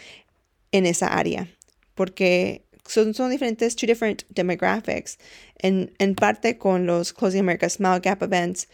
en 0.73 0.87
esa 0.87 1.07
área. 1.07 1.49
Porque 1.95 2.67
son, 2.87 3.15
son 3.15 3.31
diferentes, 3.31 3.77
two 3.77 3.87
different 3.87 4.25
demographics. 4.29 5.19
En, 5.59 5.95
en 5.99 6.15
parte 6.15 6.59
con 6.59 6.87
los 6.87 7.13
Closing 7.13 7.41
America 7.41 7.69
Small 7.69 8.01
Gap 8.01 8.23
Events, 8.23 8.69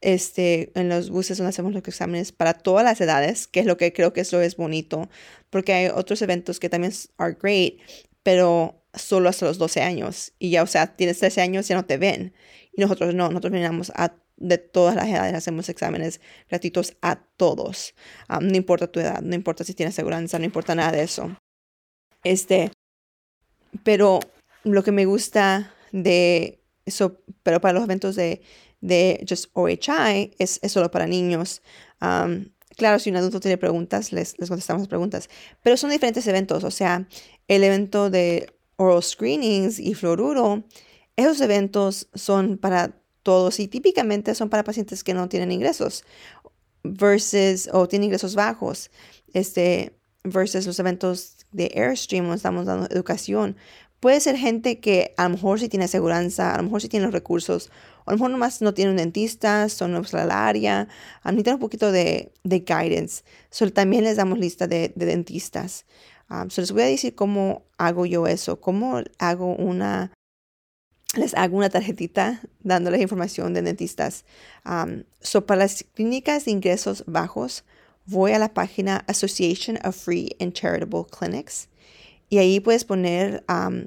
este, 0.00 0.70
en 0.74 0.88
los 0.88 1.10
buses 1.10 1.38
donde 1.38 1.50
hacemos 1.50 1.72
los 1.72 1.86
exámenes 1.86 2.32
para 2.32 2.54
todas 2.54 2.84
las 2.84 3.00
edades, 3.00 3.46
que 3.46 3.60
es 3.60 3.66
lo 3.66 3.76
que 3.76 3.92
creo 3.92 4.12
que 4.12 4.20
eso 4.20 4.40
es 4.40 4.56
bonito, 4.56 5.08
porque 5.50 5.72
hay 5.72 5.86
otros 5.88 6.22
eventos 6.22 6.60
que 6.60 6.68
también 6.68 6.92
are 7.18 7.36
great, 7.40 7.74
pero 8.22 8.82
solo 8.96 9.28
hasta 9.28 9.46
los 9.46 9.58
12 9.58 9.82
años. 9.82 10.32
Y 10.38 10.50
ya, 10.50 10.62
o 10.62 10.66
sea, 10.66 10.96
tienes 10.96 11.18
13 11.18 11.40
años, 11.40 11.68
ya 11.68 11.76
no 11.76 11.84
te 11.84 11.98
ven. 11.98 12.34
Y 12.72 12.80
nosotros 12.80 13.14
no, 13.14 13.28
nosotros 13.28 13.52
venimos 13.52 13.92
a 13.94 14.14
de 14.36 14.58
todas 14.58 14.94
las 14.94 15.08
edades, 15.08 15.34
hacemos 15.34 15.68
exámenes 15.68 16.20
gratuitos 16.48 16.96
a 17.00 17.16
todos. 17.36 17.94
Ah, 18.28 18.38
no 18.40 18.54
importa 18.54 18.86
tu 18.86 19.00
edad, 19.00 19.22
no 19.22 19.34
importa 19.34 19.64
si 19.64 19.74
tienes 19.74 19.94
seguridad, 19.94 20.20
no 20.38 20.44
importa 20.44 20.74
nada 20.74 20.92
de 20.92 21.02
eso. 21.02 21.36
Este, 22.22 22.70
pero 23.82 24.20
lo 24.64 24.82
que 24.82 24.92
me 24.92 25.06
gusta 25.06 25.72
de 25.92 26.62
eso, 26.84 27.22
pero 27.42 27.60
para 27.60 27.74
los 27.74 27.84
eventos 27.84 28.16
de, 28.16 28.42
de 28.80 29.24
Just 29.28 29.50
OHI 29.54 30.34
es, 30.38 30.58
es 30.62 30.72
solo 30.72 30.90
para 30.90 31.06
niños. 31.06 31.62
claro, 32.76 32.98
si 32.98 33.10
un 33.10 33.16
adulto 33.16 33.40
tiene 33.40 33.56
preguntas, 33.56 34.12
les, 34.12 34.38
les 34.38 34.48
contestamos 34.48 34.82
las 34.82 34.88
preguntas. 34.88 35.30
Pero 35.62 35.76
son 35.76 35.90
diferentes 35.90 36.26
eventos. 36.26 36.64
O 36.64 36.70
sea, 36.70 37.08
el 37.48 37.64
evento 37.64 38.10
de 38.10 38.55
oral 38.76 39.02
screenings 39.02 39.78
y 39.78 39.94
fluoruro, 39.94 40.64
esos 41.16 41.40
eventos 41.40 42.08
son 42.14 42.58
para 42.58 43.00
todos 43.22 43.58
y 43.58 43.68
típicamente 43.68 44.34
son 44.34 44.48
para 44.48 44.64
pacientes 44.64 45.02
que 45.02 45.14
no 45.14 45.28
tienen 45.28 45.50
ingresos 45.50 46.04
versus 46.84 47.68
o 47.72 47.88
tienen 47.88 48.04
ingresos 48.04 48.34
bajos. 48.34 48.90
Este, 49.32 49.98
versus 50.24 50.66
los 50.66 50.78
eventos 50.78 51.36
de 51.52 51.70
Airstream, 51.74 52.24
donde 52.24 52.36
estamos 52.36 52.66
dando 52.66 52.86
educación, 52.90 53.56
puede 54.00 54.20
ser 54.20 54.36
gente 54.36 54.80
que 54.80 55.14
a 55.16 55.24
lo 55.24 55.30
mejor 55.30 55.58
sí 55.60 55.68
tiene 55.68 55.86
aseguranza, 55.86 56.54
a 56.54 56.58
lo 56.58 56.64
mejor 56.64 56.82
sí 56.82 56.88
tiene 56.88 57.06
los 57.06 57.14
recursos, 57.14 57.70
o 58.04 58.10
a 58.10 58.12
lo 58.12 58.18
mejor 58.18 58.30
nomás 58.30 58.62
no 58.62 58.74
tiene 58.74 58.90
un 58.90 58.96
dentista, 58.96 59.68
son 59.68 59.92
nuevos 59.92 60.14
a 60.14 60.24
la 60.26 60.46
área, 60.46 60.88
necesitan 61.24 61.54
un 61.54 61.60
poquito 61.60 61.90
de, 61.92 62.32
de 62.44 62.60
guidance. 62.60 63.24
So, 63.50 63.70
también 63.72 64.04
les 64.04 64.16
damos 64.16 64.38
lista 64.38 64.66
de, 64.66 64.92
de 64.94 65.06
dentistas. 65.06 65.86
Um, 66.28 66.48
les 66.56 66.72
voy 66.72 66.82
a 66.82 66.86
decir 66.86 67.14
cómo 67.14 67.62
hago 67.78 68.06
yo 68.06 68.26
eso, 68.26 68.60
cómo 68.60 69.00
hago 69.18 69.54
una, 69.54 70.12
les 71.16 71.34
hago 71.34 71.56
una 71.56 71.70
tarjetita 71.70 72.40
dándoles 72.60 73.00
información 73.00 73.54
de 73.54 73.62
dentistas. 73.62 74.24
Um, 74.64 75.04
so, 75.20 75.46
para 75.46 75.60
las 75.60 75.84
clínicas 75.94 76.46
de 76.46 76.50
ingresos 76.50 77.04
bajos, 77.06 77.64
voy 78.06 78.32
a 78.32 78.38
la 78.38 78.54
página 78.54 79.04
Association 79.08 79.78
of 79.84 79.96
Free 79.96 80.36
and 80.40 80.52
Charitable 80.52 81.04
Clinics 81.10 81.68
y 82.28 82.38
ahí 82.38 82.60
puedes 82.60 82.84
poner 82.84 83.44
um, 83.48 83.86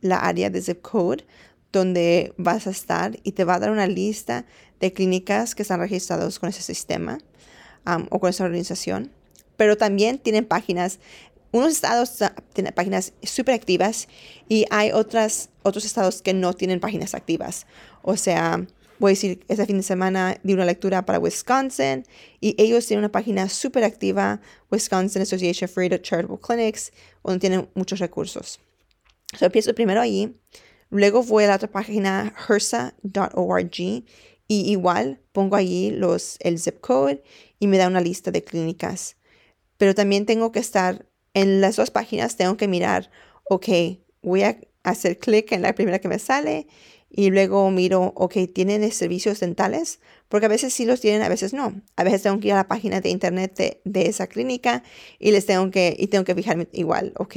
la 0.00 0.18
área 0.18 0.50
de 0.50 0.60
zip 0.60 0.82
code 0.82 1.24
donde 1.72 2.32
vas 2.36 2.66
a 2.66 2.70
estar 2.70 3.18
y 3.22 3.32
te 3.32 3.44
va 3.44 3.54
a 3.54 3.58
dar 3.58 3.70
una 3.70 3.86
lista 3.86 4.46
de 4.80 4.92
clínicas 4.92 5.54
que 5.54 5.62
están 5.62 5.80
registradas 5.80 6.38
con 6.38 6.48
ese 6.48 6.62
sistema 6.62 7.18
um, 7.86 8.06
o 8.10 8.20
con 8.20 8.30
esa 8.30 8.44
organización. 8.44 9.12
Pero 9.56 9.76
también 9.76 10.18
tienen 10.18 10.46
páginas, 10.46 11.00
unos 11.52 11.72
estados 11.72 12.18
tienen 12.52 12.74
páginas 12.74 13.12
súper 13.22 13.54
activas 13.54 14.08
y 14.48 14.66
hay 14.70 14.92
otras, 14.92 15.50
otros 15.62 15.84
estados 15.84 16.22
que 16.22 16.34
no 16.34 16.52
tienen 16.52 16.80
páginas 16.80 17.14
activas. 17.14 17.66
O 18.02 18.16
sea, 18.16 18.66
voy 18.98 19.10
a 19.10 19.12
decir, 19.12 19.44
este 19.48 19.66
fin 19.66 19.78
de 19.78 19.82
semana 19.82 20.38
di 20.42 20.54
una 20.54 20.64
lectura 20.64 21.04
para 21.06 21.18
Wisconsin 21.18 22.04
y 22.40 22.54
ellos 22.62 22.86
tienen 22.86 23.04
una 23.04 23.12
página 23.12 23.48
súper 23.48 23.84
activa, 23.84 24.40
Wisconsin 24.70 25.22
Association 25.22 25.68
for 25.68 25.88
Charitable 26.00 26.38
Clinics, 26.38 26.92
donde 27.22 27.40
tienen 27.40 27.68
muchos 27.74 27.98
recursos. 27.98 28.60
So, 29.38 29.44
empiezo 29.46 29.74
primero 29.74 30.00
ahí, 30.00 30.34
luego 30.90 31.22
voy 31.22 31.44
a 31.44 31.48
la 31.48 31.56
otra 31.56 31.70
página, 31.70 32.34
hersa.org, 32.48 34.04
y 34.50 34.70
igual 34.70 35.20
pongo 35.32 35.56
allí 35.56 35.90
los, 35.90 36.38
el 36.40 36.58
zip 36.58 36.80
code 36.80 37.22
y 37.58 37.66
me 37.66 37.76
da 37.76 37.86
una 37.86 38.00
lista 38.00 38.30
de 38.30 38.42
clínicas. 38.42 39.16
Pero 39.76 39.94
también 39.94 40.24
tengo 40.24 40.50
que 40.50 40.58
estar 40.58 41.07
en 41.34 41.60
las 41.60 41.76
dos 41.76 41.90
páginas, 41.90 42.36
tengo 42.36 42.56
que 42.56 42.68
mirar, 42.68 43.10
ok, 43.48 43.68
voy 44.22 44.42
a 44.42 44.58
hacer 44.82 45.18
clic 45.18 45.52
en 45.52 45.62
la 45.62 45.74
primera 45.74 45.98
que 45.98 46.08
me 46.08 46.18
sale 46.18 46.66
y 47.10 47.30
luego 47.30 47.70
miro, 47.70 48.12
ok, 48.16 48.34
¿tienen 48.54 48.90
servicios 48.92 49.40
dentales? 49.40 50.00
Porque 50.28 50.46
a 50.46 50.48
veces 50.48 50.74
sí 50.74 50.84
los 50.84 51.00
tienen, 51.00 51.22
a 51.22 51.28
veces 51.28 51.54
no. 51.54 51.80
A 51.96 52.04
veces 52.04 52.22
tengo 52.22 52.38
que 52.38 52.48
ir 52.48 52.52
a 52.52 52.56
la 52.56 52.68
página 52.68 53.00
de 53.00 53.08
internet 53.08 53.80
de, 53.84 54.02
esa 54.02 54.26
clínica 54.26 54.82
y 55.18 55.32
les 55.32 55.46
tengo 55.46 55.70
que, 55.70 55.96
y 55.98 56.08
tengo 56.08 56.24
que 56.24 56.34
fijarme 56.34 56.68
igual, 56.72 57.12
ok. 57.16 57.36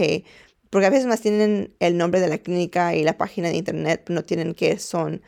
Porque 0.70 0.88
a 0.88 0.90
veces 0.90 1.06
más 1.08 1.22
tienen 1.22 1.76
el 1.80 1.98
nombre 1.98 2.20
de 2.20 2.28
la 2.28 2.38
clínica 2.38 2.96
y 2.96 3.04
la 3.04 3.18
página 3.18 3.50
de 3.50 3.58
internet, 3.58 4.06
no 4.10 4.24
tienen 4.24 4.54
qué 4.56 4.78
son, 4.78 5.22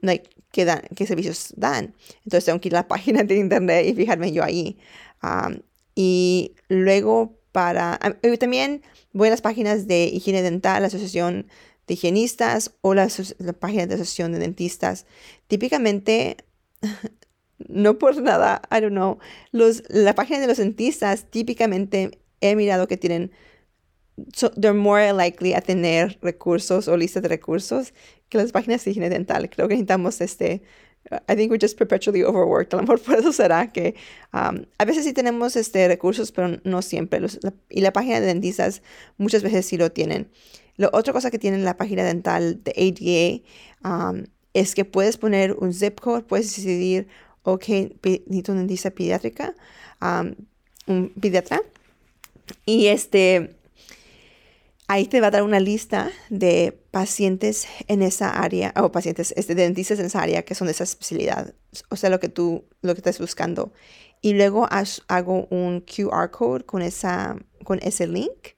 like, 0.00 0.30
qué, 0.52 0.64
dan, 0.64 0.82
qué 0.96 1.06
servicios 1.06 1.52
dan. 1.56 1.94
Entonces 2.24 2.44
tengo 2.44 2.60
que 2.60 2.68
ir 2.68 2.76
a 2.76 2.80
la 2.80 2.88
página 2.88 3.24
de 3.24 3.36
internet 3.36 3.86
y 3.86 3.94
fijarme 3.94 4.32
yo 4.32 4.44
ahí. 4.44 4.78
y 5.94 6.54
luego 6.68 7.39
para, 7.52 7.98
también 8.38 8.82
voy 9.12 9.28
a 9.28 9.30
las 9.30 9.40
páginas 9.40 9.86
de 9.86 10.04
higiene 10.04 10.42
dental, 10.42 10.82
la 10.82 10.88
asociación 10.88 11.46
de 11.86 11.94
higienistas 11.94 12.72
o 12.82 12.94
la, 12.94 13.08
página 13.58 13.86
de 13.86 13.94
asociación 13.94 14.32
de 14.32 14.38
dentistas. 14.38 15.06
Típicamente, 15.48 16.36
no 17.58 17.98
por 17.98 18.22
nada, 18.22 18.62
I 18.70 18.80
don't 18.80 18.92
know, 18.92 19.18
los, 19.50 19.82
la 19.88 20.14
página 20.14 20.40
de 20.40 20.46
los 20.46 20.58
dentistas 20.58 21.26
típicamente 21.30 22.20
he 22.40 22.54
mirado 22.54 22.86
que 22.86 22.96
tienen, 22.96 23.32
they're 24.60 24.72
more 24.72 25.12
likely 25.12 25.54
a 25.54 25.60
tener 25.60 26.18
recursos 26.22 26.88
o 26.88 26.96
listas 26.96 27.22
de 27.22 27.28
recursos 27.28 27.92
que 28.28 28.38
las 28.38 28.52
páginas 28.52 28.84
de 28.84 28.92
higiene 28.92 29.10
dental. 29.10 29.50
Creo 29.50 29.66
que 29.66 29.74
necesitamos 29.74 30.20
este, 30.20 30.62
I 31.28 31.34
think 31.34 31.50
we're 31.50 31.58
just 31.58 31.76
perpetually 31.76 32.22
overworked. 32.22 32.72
A 32.72 32.76
lo 32.76 32.82
mejor 32.82 32.98
por 32.98 33.18
eso 33.18 33.32
será 33.32 33.72
que 33.72 33.94
um, 34.32 34.64
a 34.78 34.84
veces 34.84 35.04
sí 35.04 35.12
tenemos 35.12 35.56
este, 35.56 35.88
recursos, 35.88 36.30
pero 36.30 36.60
no 36.64 36.82
siempre. 36.82 37.20
y 37.68 37.80
la 37.80 37.92
página 37.92 38.20
de 38.20 38.26
dentistas 38.26 38.82
muchas 39.18 39.42
veces 39.42 39.66
sí 39.66 39.76
lo 39.76 39.90
tienen. 39.90 40.30
La 40.76 40.90
otra 40.92 41.12
cosa 41.12 41.30
que 41.30 41.38
tiene 41.38 41.58
la 41.58 41.76
página 41.76 42.04
dental 42.04 42.62
de 42.62 43.42
ADA 43.82 44.10
um, 44.10 44.24
es 44.54 44.74
que 44.74 44.84
puedes 44.84 45.16
poner 45.16 45.52
un 45.54 45.72
zip 45.72 46.00
code, 46.00 46.22
puedes 46.22 46.54
decidir, 46.54 47.08
ok, 47.42 47.68
necesito 48.04 48.52
una 48.52 48.60
dentista 48.60 48.90
pediátrica, 48.90 49.54
um, 50.00 50.34
un 50.86 51.10
pediatra, 51.20 51.60
y 52.66 52.86
este, 52.86 53.56
ahí 54.90 55.06
te 55.06 55.20
va 55.20 55.28
a 55.28 55.30
dar 55.30 55.44
una 55.44 55.60
lista 55.60 56.10
de 56.30 56.76
pacientes 56.90 57.68
en 57.86 58.02
esa 58.02 58.30
área, 58.30 58.74
o 58.76 58.90
pacientes, 58.90 59.32
este, 59.36 59.54
dentistas 59.54 60.00
en 60.00 60.06
esa 60.06 60.20
área 60.20 60.42
que 60.42 60.56
son 60.56 60.66
de 60.66 60.72
esa 60.72 60.82
especialidad, 60.82 61.54
o 61.90 61.96
sea, 61.96 62.10
lo 62.10 62.18
que 62.18 62.28
tú, 62.28 62.64
lo 62.82 62.92
que 62.94 62.98
estás 62.98 63.20
buscando. 63.20 63.72
Y 64.20 64.32
luego 64.32 64.66
hago 65.06 65.46
un 65.50 65.82
QR 65.82 66.30
code 66.32 66.64
con, 66.66 66.82
esa, 66.82 67.36
con 67.62 67.78
ese 67.82 68.08
link. 68.08 68.56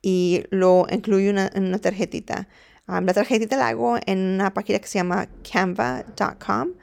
Y 0.00 0.44
lo 0.50 0.86
incluyo 0.90 1.30
en 1.30 1.64
una 1.64 1.78
tarjetita. 1.80 2.48
la 2.86 3.12
tarjetita 3.12 3.56
la 3.56 3.68
hago 3.68 3.98
en 4.06 4.18
una 4.18 4.54
página 4.54 4.78
que 4.78 4.86
se 4.86 5.00
llama 5.00 5.28
canva.com. 5.42 6.74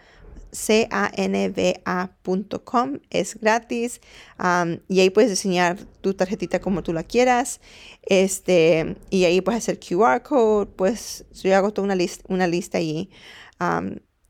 C-A-N-V-A.com 0.54 1.80
es 3.10 3.40
gratis 3.40 4.00
y 4.88 5.00
ahí 5.00 5.10
puedes 5.10 5.32
diseñar 5.32 5.78
tu 6.02 6.14
tarjetita 6.14 6.62
como 6.62 6.84
tú 6.84 6.94
la 6.94 7.04
quieras 7.04 7.60
este 8.04 8.96
y 9.10 9.26
ahí 9.26 9.42
puedes 9.42 9.64
hacer 9.64 9.80
QR 9.80 10.22
code 10.22 10.68
pues 10.76 11.26
yo 11.34 11.56
hago 11.56 11.74
toda 11.74 11.86
una, 11.86 11.96
lista 11.96 12.24
una 12.30 12.48
lista 12.48 12.78
allí 12.78 13.10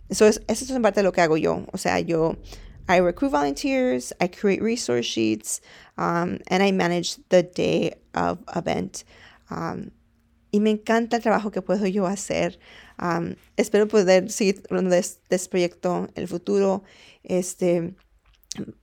eso, 0.10 0.26
es, 0.28 0.42
eso 0.48 0.74
es 0.74 0.80
parte 0.82 1.02
de 1.02 1.04
lo 1.04 1.12
que 1.12 1.22
hago 1.22 1.38
yo 1.38 1.66
o 1.72 1.78
sea 1.78 2.00
yo 2.00 2.38
I 2.88 2.98
recruit 2.98 3.32
volunteers, 3.32 4.12
I 4.20 4.28
create 4.28 4.62
resource 4.62 5.06
sheets, 5.06 5.62
um, 5.98 6.40
and 6.48 6.62
I 6.62 6.72
manage 6.72 7.18
the 7.30 7.44
day 7.44 7.94
of 8.14 8.40
event. 8.56 9.06
Um, 9.50 9.92
y 10.52 10.60
me 10.60 10.70
encanta 10.70 11.16
el 11.16 11.22
trabajo 11.22 11.52
que 11.52 11.62
puedo 11.62 11.88
yo 11.88 12.06
hacer. 12.06 12.60
Espero 13.58 13.88
poder 13.88 14.32
seguir 14.32 14.64
hablando 14.70 14.92
de, 14.92 15.00
este 15.00 15.50
proyecto 15.50 16.08
en 16.16 16.24
el 16.24 16.28
futuro. 16.28 16.84
Este, 17.24 17.94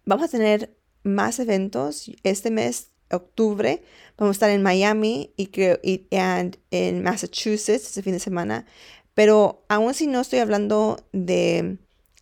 vamos 0.04 0.26
a 0.26 0.30
tener 0.30 0.76
más 1.02 1.38
eventos. 1.38 2.10
Este 2.22 2.50
mes, 2.50 2.90
octubre, 3.10 3.82
vamos 4.16 4.34
a 4.34 4.36
estar 4.36 4.50
en 4.50 4.62
Miami 4.62 5.32
y, 5.36 5.46
creo, 5.46 5.78
y 5.82 6.06
en 6.10 7.02
Massachusetts 7.02 7.86
este 7.86 8.02
fin 8.02 8.12
de 8.12 8.20
semana. 8.20 8.66
Pero 9.14 9.64
aún 9.68 9.94
si 9.94 10.06
no 10.06 10.20
estoy 10.20 10.38
hablando 10.38 11.04
de 11.12 11.78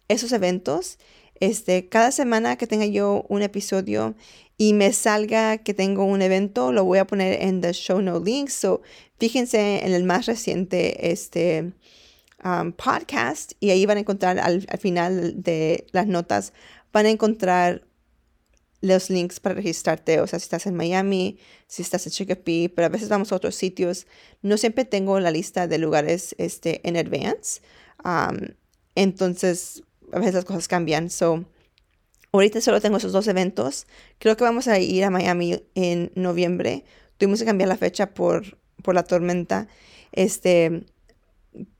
esos 0.09 0.33
eventos, 0.33 0.98
este, 1.40 1.88
cada 1.88 2.11
semana 2.11 2.57
que 2.57 2.66
tenga 2.66 2.87
yo 2.87 3.24
un 3.29 3.42
episodio 3.42 4.14
y 4.61 4.73
me 4.73 4.92
salga 4.92 5.59
que 5.59 5.73
tengo 5.73 6.05
un 6.05 6.21
evento, 6.21 6.73
lo 6.73 6.85
voy 6.85 6.99
a 6.99 7.07
poner 7.07 7.42
en 7.42 7.61
the 7.61 7.73
show 7.73 8.03
no 8.03 8.18
links. 8.18 8.55
So, 8.55 8.83
fíjense 9.18 9.87
en 9.87 9.92
el 9.92 10.03
más 10.03 10.27
reciente 10.27 11.12
este, 11.12 11.73
um, 12.44 12.73
podcast 12.73 13.53
y 13.61 13.71
ahí 13.71 13.87
van 13.87 13.99
a 13.99 14.01
encontrar 14.01 14.40
al, 14.40 14.66
final 14.81 15.40
de 15.42 15.87
las 15.92 16.09
notas, 16.09 16.53
van 16.92 17.07
a 17.07 17.11
encontrar 17.11 17.87
los 18.81 19.11
links 19.11 19.38
para 19.38 19.55
registrarte. 19.55 20.21
O 20.21 20.27
sea, 20.27 20.40
si 20.40 20.44
estás 20.44 20.66
en 20.66 20.75
Miami, 20.75 21.38
si 21.68 21.83
estás 21.83 22.05
en 22.07 22.12
Chicopee, 22.12 22.68
pero 22.68 22.87
a 22.87 22.90
veces 22.90 23.09
vamos 23.09 23.31
a 23.31 23.37
otros 23.37 23.55
sitios. 23.55 24.09
No 24.42 24.57
siempre 24.57 24.85
tengo 24.85 25.21
la 25.21 25.31
lista 25.31 25.68
de 25.68 25.79
lugares 25.79 26.35
este, 26.38 26.81
en 26.88 26.97
advance. 26.97 27.61
Um, 28.05 28.55
entonces, 28.97 29.85
a 30.12 30.18
veces 30.18 30.35
las 30.35 30.44
cosas 30.44 30.66
cambian. 30.66 31.11
So, 31.11 31.44
ahorita 32.32 32.60
solo 32.60 32.80
tengo 32.80 32.96
esos 32.98 33.12
dos 33.12 33.26
eventos. 33.28 33.86
Creo 34.18 34.36
que 34.36 34.44
vamos 34.44 34.68
a 34.68 34.78
ir 34.78 35.04
a 35.04 35.10
Miami 35.10 35.62
en 35.74 36.12
noviembre. 36.14 36.84
Tuvimos 37.16 37.40
que 37.40 37.46
cambiar 37.46 37.68
la 37.68 37.76
fecha 37.76 38.14
por, 38.14 38.58
por 38.82 38.94
la 38.94 39.02
tormenta. 39.02 39.68
Este, 40.12 40.84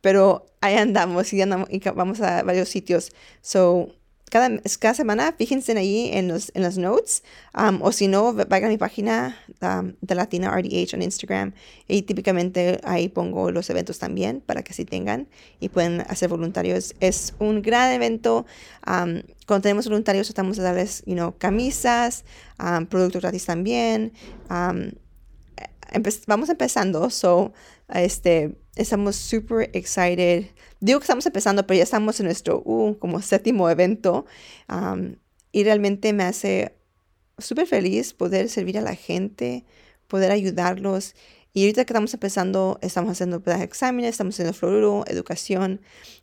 pero 0.01 0.47
ahí 0.61 0.75
andamos 0.77 1.33
y, 1.33 1.43
andamos 1.43 1.69
y 1.71 1.81
vamos 1.81 2.21
a 2.21 2.43
varios 2.43 2.69
sitios. 2.69 3.13
So, 3.41 3.95
cada, 4.31 4.51
cada 4.81 4.95
semana, 4.95 5.35
fíjense 5.37 5.77
ahí 5.77 6.11
en 6.13 6.29
los, 6.29 6.51
en 6.55 6.63
las 6.63 6.79
notes, 6.79 7.23
um, 7.57 7.81
o 7.83 7.93
si 7.93 8.09
no, 8.09 8.33
vayan 8.33 8.67
a 8.67 8.69
mi 8.69 8.79
página 8.79 9.37
um, 9.61 9.95
de 10.01 10.15
Latina 10.15 10.51
RDH 10.57 10.95
en 10.95 11.03
Instagram 11.03 11.53
y 11.87 12.03
típicamente 12.03 12.81
ahí 12.85 13.09
pongo 13.09 13.51
los 13.51 13.69
eventos 13.71 13.99
también 13.99 14.41
para 14.41 14.63
que 14.63 14.73
así 14.73 14.85
tengan 14.85 15.29
y 15.61 15.69
pueden 15.69 16.03
hacer 16.03 16.29
voluntarios. 16.29 16.95
Es 17.01 17.35
un 17.39 17.63
gran 17.63 17.93
evento. 17.93 18.47
Um, 18.87 19.23
cuando 19.47 19.63
tenemos 19.63 19.87
voluntarios 19.87 20.27
tratamos 20.27 20.57
de 20.57 20.63
darles 20.63 21.03
you 21.07 21.15
know, 21.15 21.35
camisas, 21.39 22.25
productos 22.89 23.23
gratis 23.23 23.47
también. 23.47 24.13
vamos 26.27 26.49
empezando, 26.51 27.09
so 27.09 27.53
este, 27.89 28.59
estamos 28.77 29.17
super 29.17 29.71
excited 29.73 30.47
Digo 30.81 31.01
que 31.01 31.05
estamos 31.05 31.27
empezando, 31.27 31.67
pero 31.67 31.79
ya 31.79 31.83
estamos 31.83 32.21
en 32.21 32.27
nuestro 32.27 32.63
uh, 32.65 32.97
como 32.99 33.21
séptimo 33.21 33.69
evento 33.69 34.27
y 35.51 35.65
realmente 35.65 36.13
me 36.13 36.25
hace 36.25 36.77
súper 37.39 37.67
feliz 37.67 38.15
poder 38.15 38.49
servir 38.49 38.79
a 38.79 38.83
la 38.83 38.95
gente, 38.95 39.65
poder 40.07 40.31
ayudarlos 40.31 41.15
y 41.53 41.63
ahorita 41.63 41.85
que 41.85 41.93
estamos 41.93 42.15
empezando, 42.15 42.79
estamos 42.83 43.11
haciendo 43.11 43.43
exámenes, 43.61 44.11
estamos 44.11 44.35
haciendo 44.37 44.55
fluoruro, 44.55 45.05
educación, 45.09 45.81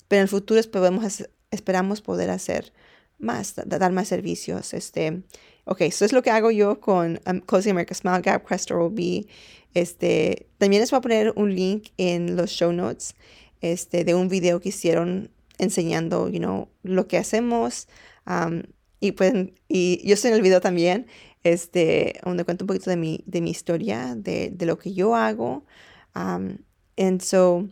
pero 0.08 0.20
en 0.20 0.24
el 0.24 0.30
futuro 0.30 0.62
podemos, 0.72 1.28
esperamos 1.52 2.02
poder 2.02 2.30
hacer 2.30 2.72
más, 3.18 3.56
dar 3.66 3.92
más 3.92 4.08
servicios. 4.08 4.74
Este, 4.74 5.24
ok, 5.66 5.82
eso 5.82 6.06
es 6.06 6.14
lo 6.14 6.22
que 6.24 6.32
hago 6.32 6.52
yo 6.52 6.80
con 6.80 7.20
um, 7.28 7.40
Closing 7.42 7.72
America 7.72 7.94
Smile 7.94 8.22
Gap, 8.22 8.46
Crest 8.46 8.72
OB. 8.72 9.26
Este, 9.74 10.48
también 10.58 10.82
les 10.82 10.92
voy 10.92 11.00
a 11.00 11.02
poner 11.02 11.34
un 11.36 11.54
link 11.54 11.90
en 11.98 12.36
los 12.36 12.52
show 12.52 12.72
notes 12.72 13.16
este, 13.62 14.04
de 14.04 14.16
un 14.16 14.30
video 14.30 14.62
que 14.62 14.70
hicieron 14.70 15.30
enseñando, 15.58 16.30
you 16.30 16.40
know, 16.40 16.70
lo 16.84 17.08
que 17.08 17.18
hacemos. 17.18 17.88
Um, 18.26 18.64
y, 19.00 19.12
pues, 19.12 19.34
y 19.68 20.08
yo 20.08 20.14
estoy 20.14 20.30
en 20.30 20.36
el 20.38 20.42
video 20.42 20.62
también, 20.62 21.08
este, 21.44 22.20
donde 22.24 22.46
cuento 22.46 22.64
un 22.64 22.68
poquito 22.68 22.90
de 22.90 22.98
mi, 22.98 23.24
de 23.26 23.42
mi 23.42 23.52
historia, 23.52 24.16
de, 24.16 24.50
de 24.52 24.66
lo 24.66 24.78
que 24.78 24.94
yo 24.94 25.16
hago. 25.16 25.66
Um, 26.16 26.58
and 26.98 27.22
so, 27.22 27.68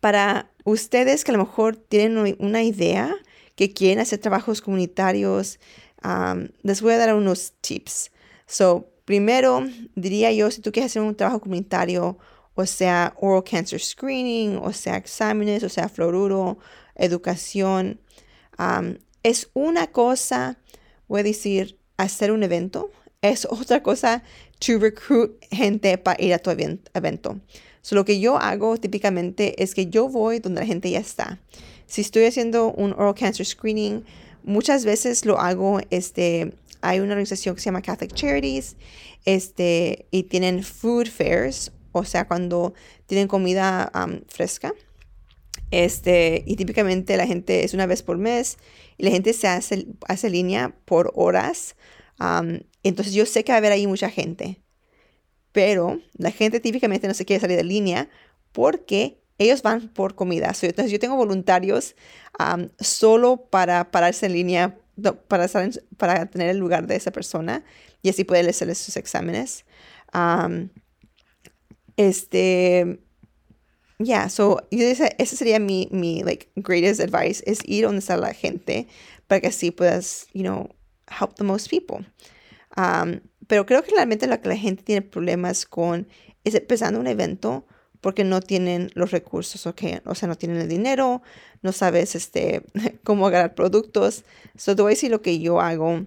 para 0.00 0.50
ustedes 0.64 1.24
que 1.24 1.32
a 1.32 1.36
lo 1.36 1.44
mejor 1.44 1.76
tienen 1.76 2.36
una 2.38 2.62
idea 2.62 3.14
que 3.56 3.72
quieren 3.72 3.98
hacer 3.98 4.20
trabajos 4.20 4.60
comunitarios, 4.60 5.58
um, 6.04 6.48
les 6.62 6.80
voy 6.80 6.92
a 6.94 6.98
dar 6.98 7.14
unos 7.14 7.52
tips. 7.60 8.10
So, 8.46 8.88
primero, 9.04 9.66
diría 9.94 10.32
yo, 10.32 10.50
si 10.50 10.60
tú 10.60 10.72
quieres 10.72 10.92
hacer 10.92 11.02
un 11.02 11.14
trabajo 11.14 11.40
comunitario, 11.40 12.18
o 12.54 12.66
sea, 12.66 13.14
oral 13.20 13.44
cancer 13.44 13.80
screening, 13.80 14.56
o 14.56 14.72
sea, 14.72 14.96
exámenes, 14.96 15.62
o 15.62 15.68
sea, 15.68 15.88
fluoruro, 15.88 16.58
educación, 16.94 18.00
um, 18.58 18.96
es 19.22 19.50
una 19.54 19.88
cosa, 19.88 20.58
voy 21.08 21.20
a 21.20 21.24
decir, 21.24 21.78
hacer 21.96 22.32
un 22.32 22.42
evento, 22.42 22.90
es 23.20 23.46
otra 23.50 23.82
cosa 23.82 24.22
to 24.58 24.78
recruit 24.78 25.32
gente 25.50 25.98
para 25.98 26.22
ir 26.22 26.32
a 26.32 26.38
tu 26.38 26.50
evento. 26.50 27.40
So, 27.82 27.94
lo 27.94 28.04
que 28.04 28.18
yo 28.18 28.36
hago 28.38 28.76
típicamente 28.78 29.62
es 29.62 29.74
que 29.74 29.86
yo 29.86 30.08
voy 30.08 30.40
donde 30.40 30.60
la 30.60 30.66
gente 30.66 30.90
ya 30.90 30.98
está. 30.98 31.38
Si 31.86 32.00
estoy 32.00 32.24
haciendo 32.24 32.72
un 32.72 32.92
oral 32.94 33.14
cancer 33.14 33.46
screening, 33.46 34.04
muchas 34.46 34.84
veces 34.86 35.26
lo 35.26 35.38
hago, 35.38 35.80
este, 35.90 36.54
hay 36.80 37.00
una 37.00 37.10
organización 37.10 37.54
que 37.54 37.60
se 37.60 37.66
llama 37.66 37.82
Catholic 37.82 38.14
Charities, 38.14 38.76
este, 39.26 40.06
y 40.10 40.22
tienen 40.22 40.62
food 40.62 41.08
fairs, 41.08 41.72
o 41.92 42.04
sea, 42.04 42.26
cuando 42.26 42.72
tienen 43.06 43.28
comida 43.28 43.90
fresca. 44.28 44.72
Este, 45.72 46.44
y 46.46 46.54
típicamente 46.54 47.16
la 47.16 47.26
gente 47.26 47.64
es 47.64 47.74
una 47.74 47.86
vez 47.86 48.04
por 48.04 48.18
mes 48.18 48.56
y 48.98 49.02
la 49.02 49.10
gente 49.10 49.32
se 49.32 49.48
hace, 49.48 49.88
hace 50.06 50.30
línea 50.30 50.76
por 50.84 51.12
horas. 51.16 51.74
entonces 52.82 53.12
yo 53.12 53.26
sé 53.26 53.42
que 53.42 53.52
va 53.52 53.56
a 53.56 53.58
haber 53.58 53.72
ahí 53.72 53.86
mucha 53.86 54.08
gente, 54.08 54.62
pero 55.50 56.00
la 56.16 56.30
gente 56.30 56.60
típicamente 56.60 57.08
no 57.08 57.14
se 57.14 57.24
quiere 57.24 57.40
salir 57.40 57.56
de 57.56 57.64
línea 57.64 58.08
porque 58.52 59.18
ellos 59.38 59.62
van 59.62 59.88
por 59.88 60.14
comida. 60.14 60.52
entonces 60.62 60.90
yo 60.90 60.98
tengo 60.98 61.16
voluntarios 61.16 61.94
solo 62.78 63.36
para 63.50 63.90
pararse 63.90 64.26
en 64.26 64.32
línea, 64.32 64.78
para, 65.28 65.48
para 65.96 66.26
tener 66.26 66.48
el 66.48 66.58
lugar 66.58 66.86
de 66.86 66.96
esa 66.96 67.10
persona 67.10 67.64
y 68.02 68.08
así 68.08 68.24
poder 68.24 68.48
hacerles 68.48 68.78
sus 68.78 68.96
exámenes. 68.96 69.64
este, 71.96 73.00
yeah, 73.98 74.28
so 74.28 74.66
ese, 74.70 75.14
ese 75.18 75.36
sería 75.36 75.58
mi, 75.58 75.88
mi 75.90 76.22
like 76.22 76.48
greatest 76.56 77.00
advice 77.00 77.42
es 77.46 77.60
ir 77.64 77.84
donde 77.84 78.00
está 78.00 78.16
la 78.16 78.34
gente 78.34 78.86
para 79.26 79.40
que 79.40 79.48
así 79.48 79.70
puedas, 79.70 80.28
you 80.32 80.42
know, 80.42 80.68
help 81.08 81.34
the 81.36 81.44
most 81.44 81.68
people. 81.68 82.06
pero 83.46 83.66
creo 83.66 83.82
que 83.82 83.92
realmente 83.92 84.26
lo 84.26 84.40
que 84.40 84.48
la 84.48 84.56
gente 84.56 84.82
tiene 84.82 85.02
problemas 85.02 85.66
con 85.66 86.08
es 86.44 86.54
empezando 86.54 87.00
un 87.00 87.06
evento 87.06 87.66
porque 88.00 88.24
no 88.24 88.40
tienen 88.40 88.90
los 88.94 89.10
recursos, 89.10 89.66
okay? 89.66 90.00
o 90.04 90.14
sea, 90.14 90.28
no 90.28 90.36
tienen 90.36 90.58
el 90.58 90.68
dinero, 90.68 91.22
no 91.62 91.72
sabes 91.72 92.14
este, 92.14 92.62
cómo 93.04 93.26
agarrar 93.26 93.54
productos. 93.54 94.24
So, 94.56 94.76
te 94.76 94.82
voy 94.82 94.90
a 94.90 94.94
decir 94.94 95.10
lo 95.10 95.22
que 95.22 95.38
yo 95.38 95.60
hago. 95.60 96.04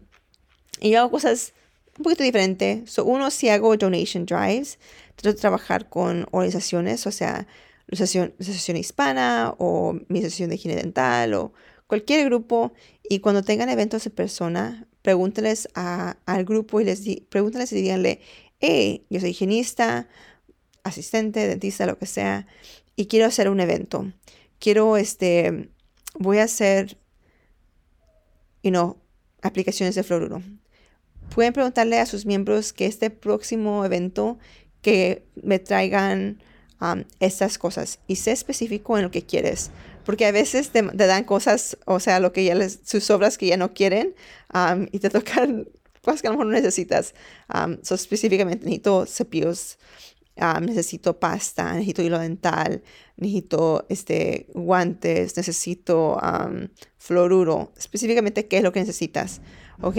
Y 0.79 0.91
yo 0.91 0.99
hago 0.99 1.11
cosas 1.11 1.53
un 1.97 2.03
poquito 2.03 2.23
diferentes. 2.23 2.89
So, 2.89 3.05
uno, 3.05 3.31
si 3.31 3.49
hago 3.49 3.75
donation 3.75 4.25
drives, 4.25 4.79
trato 5.15 5.35
de 5.35 5.41
trabajar 5.41 5.89
con 5.89 6.25
organizaciones, 6.31 7.05
o 7.07 7.11
sea, 7.11 7.47
la 7.87 7.95
asociación, 7.95 8.77
hispana 8.77 9.55
o 9.57 9.93
mi 10.07 10.19
asociación 10.19 10.49
de 10.49 10.55
higiene 10.55 10.77
dental 10.77 11.33
o 11.33 11.53
cualquier 11.87 12.25
grupo. 12.25 12.71
Y 13.03 13.19
cuando 13.19 13.43
tengan 13.43 13.69
eventos 13.69 14.03
de 14.03 14.11
persona, 14.11 14.87
pregúntenles 15.01 15.67
al 15.73 16.45
grupo 16.45 16.79
y 16.79 16.85
les 16.85 17.03
di, 17.03 17.25
pregúntenles 17.29 17.71
y 17.73 17.75
díganle, 17.75 18.21
hey, 18.59 19.05
yo 19.09 19.19
soy 19.19 19.31
higienista 19.31 20.07
asistente, 20.83 21.47
dentista, 21.47 21.85
lo 21.85 21.97
que 21.97 22.05
sea, 22.05 22.47
y 22.95 23.07
quiero 23.07 23.25
hacer 23.25 23.49
un 23.49 23.59
evento. 23.59 24.11
Quiero, 24.59 24.97
este, 24.97 25.69
voy 26.15 26.39
a 26.39 26.43
hacer, 26.43 26.97
you 28.63 28.71
know, 28.71 28.97
aplicaciones 29.41 29.95
de 29.95 30.03
fluoruro. 30.03 30.41
Pueden 31.33 31.53
preguntarle 31.53 31.99
a 31.99 32.05
sus 32.05 32.25
miembros 32.25 32.73
que 32.73 32.85
este 32.85 33.09
próximo 33.09 33.85
evento 33.85 34.37
que 34.81 35.25
me 35.41 35.59
traigan 35.59 36.41
um, 36.81 37.03
estas 37.19 37.57
cosas 37.57 37.99
y 38.07 38.15
sé 38.15 38.31
específico 38.31 38.97
en 38.97 39.03
lo 39.03 39.11
que 39.11 39.23
quieres. 39.23 39.71
Porque 40.05 40.25
a 40.25 40.31
veces 40.31 40.71
te, 40.71 40.81
dan 40.81 41.23
cosas, 41.23 41.77
o 41.85 41.99
sea, 41.99 42.19
lo 42.19 42.33
que 42.33 42.43
ya 42.43 42.55
les, 42.55 42.79
sus 42.83 43.09
obras 43.11 43.37
que 43.37 43.47
ya 43.47 43.57
no 43.57 43.73
quieren 43.73 44.15
um, 44.53 44.87
y 44.91 44.99
te 44.99 45.09
tocan 45.09 45.67
cosas 46.01 46.21
que 46.21 46.27
a 46.27 46.31
lo 46.31 46.37
mejor 46.37 46.47
no 46.47 46.53
necesitas. 46.53 47.13
Um, 47.53 47.77
so, 47.83 47.95
específicamente 47.95 48.65
necesito 48.65 49.05
cepillos 49.05 49.77
necesito 50.61 51.19
pasta, 51.19 51.73
necesito 51.73 52.01
hilo 52.01 52.19
dental, 52.19 52.81
necesito 53.17 53.85
este, 53.89 54.47
guantes, 54.53 55.35
necesito 55.35 56.17
um, 56.17 56.67
fluoruro, 56.97 57.71
específicamente 57.77 58.47
qué 58.47 58.57
es 58.57 58.63
lo 58.63 58.71
que 58.71 58.79
necesitas, 58.79 59.41
¿ok? 59.81 59.97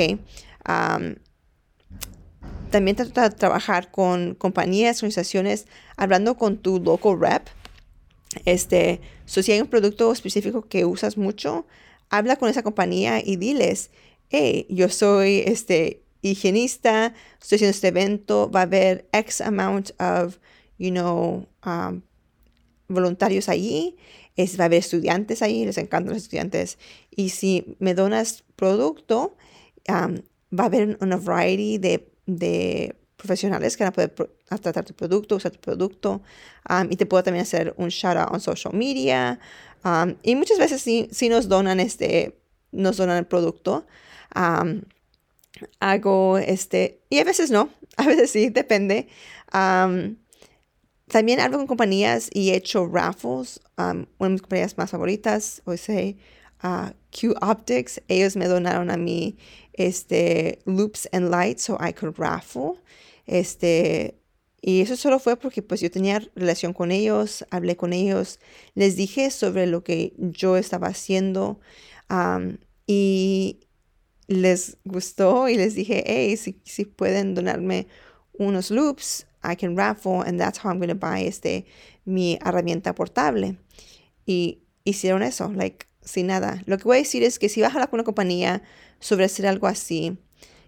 también 2.71 2.97
trata 2.97 3.29
de 3.29 3.35
trabajar 3.35 3.91
con 3.91 4.35
compañías, 4.35 4.99
organizaciones, 4.99 5.67
hablando 5.97 6.37
con 6.37 6.59
tu 6.59 6.79
local 6.81 7.19
rep. 7.21 7.49
Este, 8.45 9.01
si 9.27 9.51
hay 9.51 9.61
un 9.61 9.67
producto 9.67 10.13
específico 10.13 10.63
que 10.63 10.85
usas 10.85 11.17
mucho, 11.17 11.67
habla 12.11 12.37
con 12.37 12.49
esa 12.49 12.63
compañía 12.63 13.21
y 13.25 13.37
diles, 13.37 13.91
hey, 14.29 14.67
yo 14.71 14.89
soy 14.89 15.43
este, 15.47 16.05
higienista, 16.23 17.15
estoy 17.41 17.57
haciendo 17.57 17.71
este 17.71 17.89
evento, 17.89 18.51
va 18.51 18.61
a 18.61 18.63
haber 18.65 19.09
X 19.13 19.41
amount 19.41 19.91
of, 20.01 20.39
you 20.79 20.91
know, 20.91 21.47
um, 21.65 22.03
voluntarios 22.89 23.49
allí, 23.49 23.97
es, 24.37 24.59
va 24.59 24.65
a 24.65 24.67
haber 24.67 24.81
estudiantes 24.81 25.43
ahí, 25.43 25.65
les 25.65 25.79
encantan 25.79 26.13
los 26.15 26.23
estudiantes. 26.23 26.79
Y 27.11 27.31
si 27.31 27.77
me 27.79 27.95
donas 27.95 28.45
producto, 28.57 29.37
um, 29.89 30.17
va 30.57 30.65
a 30.65 30.67
haber 30.67 30.99
una 31.01 31.17
variety 31.17 31.79
de, 31.79 32.13
de, 32.27 32.97
profesionales 33.17 33.77
que 33.77 33.85
van 33.85 33.89
a 33.89 33.93
poder 33.93 34.15
tratar 34.63 34.83
tu 34.87 34.95
producto, 34.95 35.37
usar 35.37 35.53
tu 35.53 35.61
producto. 35.61 36.23
Um, 36.69 36.91
y 36.91 36.97
te 36.97 37.05
puedo 37.05 37.23
también 37.23 37.43
hacer 37.43 37.75
un 37.77 37.89
shout 37.89 38.17
out 38.17 38.33
en 38.33 38.41
social 38.41 38.75
media. 38.75 39.39
y 40.23 40.35
muchas 40.37 40.59
veces 40.59 40.81
sí, 40.81 41.09
sí, 41.13 41.29
nos 41.29 41.49
donan 41.49 41.81
este, 41.81 42.41
nos 42.73 42.97
donan 42.97 43.19
el 43.19 43.27
producto 43.27 43.87
hago 45.81 46.39
este, 46.39 47.01
y 47.11 47.19
a 47.19 47.25
veces 47.25 47.51
no, 47.51 47.71
a 47.97 48.07
veces 48.07 48.31
sí, 48.31 48.49
depende. 48.51 49.09
también 49.51 51.41
hablo 51.41 51.59
con 51.59 51.67
compañías 51.67 52.31
y 52.33 52.51
he 52.51 52.57
hecho 52.57 52.87
raffles. 52.87 53.61
una 53.77 54.07
de 54.19 54.29
mis 54.29 54.43
compañías 54.43 54.79
más 54.79 54.91
favoritas, 54.91 55.63
o 55.65 55.77
sea, 55.77 56.15
uh, 56.63 56.91
Q 57.11 57.35
Optics, 57.41 58.01
ellos 58.09 58.37
me 58.37 58.47
donaron 58.47 58.91
a 58.91 58.97
mí 58.97 59.37
este, 59.73 60.61
loops 60.67 61.09
and 61.13 61.31
lights 61.31 61.65
so 61.65 61.79
I 61.81 61.93
could 61.93 62.17
raffle. 62.19 62.81
Este, 63.27 64.21
y 64.63 64.83
eso 64.83 64.97
solo 64.97 65.19
fue 65.19 65.37
porque 65.37 65.63
pues 65.63 65.81
yo 65.81 65.91
tenía 65.91 66.21
relación 66.35 66.73
con 66.73 66.91
ellos, 66.91 67.47
hablé 67.51 67.77
con 67.77 67.93
ellos, 67.93 68.41
les 68.75 68.97
dije 68.97 69.31
sobre 69.31 69.67
lo 69.67 69.83
que 69.83 70.13
yo 70.19 70.57
estaba 70.57 70.89
haciendo 70.89 71.61
y, 72.87 73.61
les 74.31 74.77
gustó 74.85 75.49
y 75.49 75.57
les 75.57 75.75
dije, 75.75 76.05
hey, 76.07 76.37
si, 76.37 76.61
si 76.63 76.85
pueden 76.85 77.35
donarme 77.35 77.89
unos 78.39 78.71
loops, 78.71 79.27
I 79.43 79.57
can 79.57 79.77
raffle 79.77 80.23
and 80.25 80.39
that's 80.39 80.57
how 80.57 80.71
I'm 80.71 80.79
going 80.79 80.89
to 80.89 80.95
buy 80.95 81.27
este, 81.27 81.67
mi 82.05 82.39
herramienta 82.45 82.95
portable. 82.95 83.57
Y 84.25 84.61
hicieron 84.85 85.25
eso, 85.25 85.51
like, 85.53 85.87
sin 86.05 86.29
nada. 86.29 86.63
Lo 86.67 86.79
que 86.79 86.85
voy 86.85 86.99
a 86.99 87.01
decir 87.01 87.25
es 87.25 87.41
que 87.41 87.49
si 87.49 87.61
vas 87.61 87.73
a 87.73 87.75
hablar 87.75 87.91
con 87.91 87.99
una 87.99 88.05
compañía 88.05 88.63
sobre 89.01 89.25
hacer 89.25 89.49
algo 89.49 89.67
así, 89.67 90.17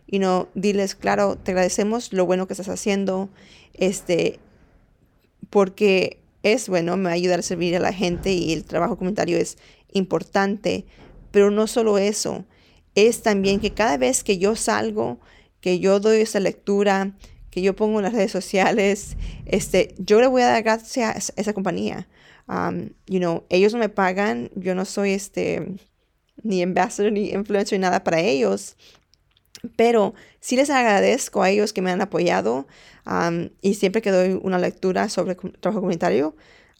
you 0.08 0.18
know, 0.18 0.48
diles, 0.56 0.96
claro, 0.96 1.38
te 1.38 1.52
agradecemos 1.52 2.12
lo 2.12 2.26
bueno 2.26 2.48
que 2.48 2.54
estás 2.54 2.68
haciendo, 2.68 3.30
este, 3.74 4.40
porque 5.50 6.18
es 6.42 6.68
bueno, 6.68 6.96
me 6.96 7.10
va 7.10 7.34
a 7.34 7.38
a 7.38 7.42
servir 7.42 7.76
a 7.76 7.80
la 7.80 7.92
gente 7.92 8.32
y 8.32 8.52
el 8.52 8.64
trabajo 8.64 8.98
comunitario 8.98 9.38
es 9.38 9.56
importante, 9.92 10.84
pero 11.30 11.52
no 11.52 11.68
solo 11.68 11.98
eso, 11.98 12.44
es 12.94 13.22
también 13.22 13.60
que 13.60 13.72
cada 13.72 13.96
vez 13.96 14.24
que 14.24 14.38
yo 14.38 14.56
salgo, 14.56 15.20
que 15.60 15.78
yo 15.78 16.00
doy 16.00 16.20
esa 16.20 16.40
lectura, 16.40 17.16
que 17.50 17.62
yo 17.62 17.76
pongo 17.76 17.98
en 17.98 18.04
las 18.04 18.14
redes 18.14 18.32
sociales, 18.32 19.16
este, 19.46 19.94
yo 19.98 20.20
le 20.20 20.26
voy 20.26 20.42
a 20.42 20.48
dar 20.48 20.62
gracias 20.62 21.32
a 21.36 21.40
esa 21.40 21.52
compañía. 21.52 22.08
Um, 22.48 22.90
you 23.06 23.18
know, 23.18 23.44
ellos 23.50 23.72
no 23.72 23.78
me 23.78 23.88
pagan, 23.88 24.50
yo 24.54 24.74
no 24.74 24.84
soy 24.84 25.12
este 25.12 25.76
ni 26.42 26.62
ambassador 26.62 27.12
ni 27.12 27.30
influencer 27.30 27.78
ni 27.78 27.82
nada 27.82 28.02
para 28.02 28.20
ellos, 28.20 28.76
pero 29.76 30.14
sí 30.40 30.56
les 30.56 30.70
agradezco 30.70 31.42
a 31.42 31.50
ellos 31.50 31.72
que 31.72 31.82
me 31.82 31.90
han 31.90 32.00
apoyado 32.00 32.66
um, 33.06 33.50
y 33.60 33.74
siempre 33.74 34.02
que 34.02 34.10
doy 34.10 34.40
una 34.42 34.58
lectura 34.58 35.08
sobre 35.08 35.34
trabajo 35.34 35.80
comunitario, 35.80 36.34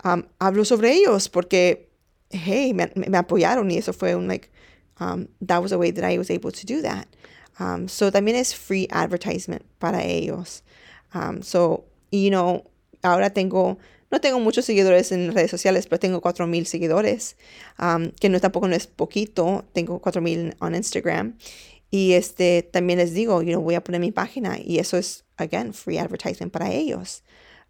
um, 0.05 0.25
hablo 0.39 0.65
sobre 0.65 0.93
ellos 0.93 1.29
porque, 1.29 1.91
hey, 2.31 2.75
me, 2.75 2.91
me, 2.95 3.19
apoyaron 3.19 3.71
y 3.71 3.79
eso 3.79 3.93
fue 3.93 4.17
un, 4.17 4.27
like, 4.27 4.49
um, 5.03 5.29
that 5.41 5.63
was 5.63 5.73
a 5.73 5.79
way 5.79 5.91
that 5.91 6.05
I 6.05 6.19
was 6.19 6.31
able 6.31 6.53
to 6.53 6.67
do 6.67 6.83
that. 6.83 7.09
Um, 7.59 7.89
so 7.89 8.11
también 8.11 8.37
es 8.37 8.55
free 8.55 8.87
advertisement 8.91 9.63
para 9.79 10.03
ellos. 10.03 10.63
Um, 11.15 11.43
so, 11.43 11.85
you 12.11 12.31
know, 12.31 12.65
ahora 13.03 13.31
tengo, 13.31 13.79
no 14.11 14.21
tengo 14.21 14.41
muchos 14.41 14.65
seguidores 14.65 15.13
en 15.13 15.33
redes 15.35 15.51
sociales, 15.51 15.87
pero 15.87 15.99
tengo 15.99 16.21
4,000 16.21 16.67
seguidores, 16.67 17.35
um, 17.79 18.11
que 18.21 18.29
no 18.29 18.41
tampoco 18.41 18.69
no 18.69 18.77
es 18.77 18.87
poquito, 18.87 19.65
tengo 19.73 20.01
4,000 20.01 20.57
en 20.61 20.75
Instagram. 20.75 21.37
Y 21.91 22.15
este, 22.15 22.63
también 22.63 22.99
les 22.99 23.13
digo, 23.13 23.43
you 23.43 23.53
know, 23.53 23.61
voy 23.61 23.75
a 23.75 23.85
poner 23.85 24.01
mi 24.01 24.13
página 24.13 24.59
y 24.59 24.79
eso 24.79 24.97
es, 24.97 25.25
again, 25.37 25.75
free 25.75 25.99
advertisement 25.99 26.51
para 26.51 26.73
ellos. 26.73 27.23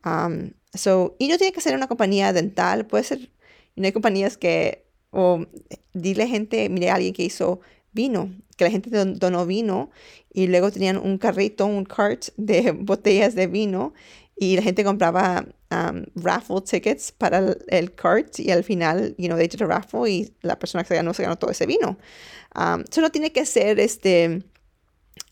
Um, 0.05 0.53
so, 0.75 1.17
y 1.19 1.29
no 1.29 1.39
tiene 1.39 1.53
que 1.53 1.61
ser 1.61 1.75
una 1.75 1.89
compañía 1.89 2.33
dental, 2.33 2.87
puede 2.87 3.03
ser, 3.03 3.31
no 3.75 3.85
hay 3.85 3.93
compañías 3.93 4.37
que, 4.37 4.85
o 5.13 5.47
dile 5.93 6.27
gente, 6.27 6.69
mire 6.69 6.91
a 6.91 6.97
alguien 6.97 7.13
que 7.13 7.23
hizo 7.23 7.61
vino, 7.93 8.31
que 8.57 8.65
la 8.65 8.71
gente 8.71 8.91
donó 8.91 9.47
vino 9.47 9.91
y 10.33 10.47
luego 10.47 10.73
tenían 10.73 10.97
un 10.97 11.19
carrito, 11.19 11.67
un 11.67 11.85
cart 11.85 12.29
de 12.37 12.73
botellas 12.77 13.35
de 13.35 13.47
vino 13.47 13.93
y 14.37 14.57
la 14.57 14.63
gente 14.63 14.83
compraba 14.83 15.47
um, 15.71 16.05
raffle 16.17 16.63
tickets 16.63 17.13
para 17.13 17.55
el, 17.69 17.95
cart 17.95 18.41
y 18.41 18.51
al 18.51 18.65
final, 18.65 19.15
you 19.19 19.29
know, 19.29 19.37
they 19.37 19.47
did 19.47 19.63
a 19.63 19.67
raffle 19.67 20.11
y 20.11 20.33
la 20.43 20.59
persona 20.59 20.83
que 20.83 20.89
se 20.89 20.95
ganó 20.97 21.15
se 21.15 21.23
ganó 21.23 21.37
todo 21.37 21.51
ese 21.51 21.67
vino. 21.67 21.99
Um, 22.57 22.83
eso 22.91 23.03
no 23.03 23.11
tiene 23.11 23.31
que 23.33 23.45
ser 23.45 23.79
este, 23.79 24.43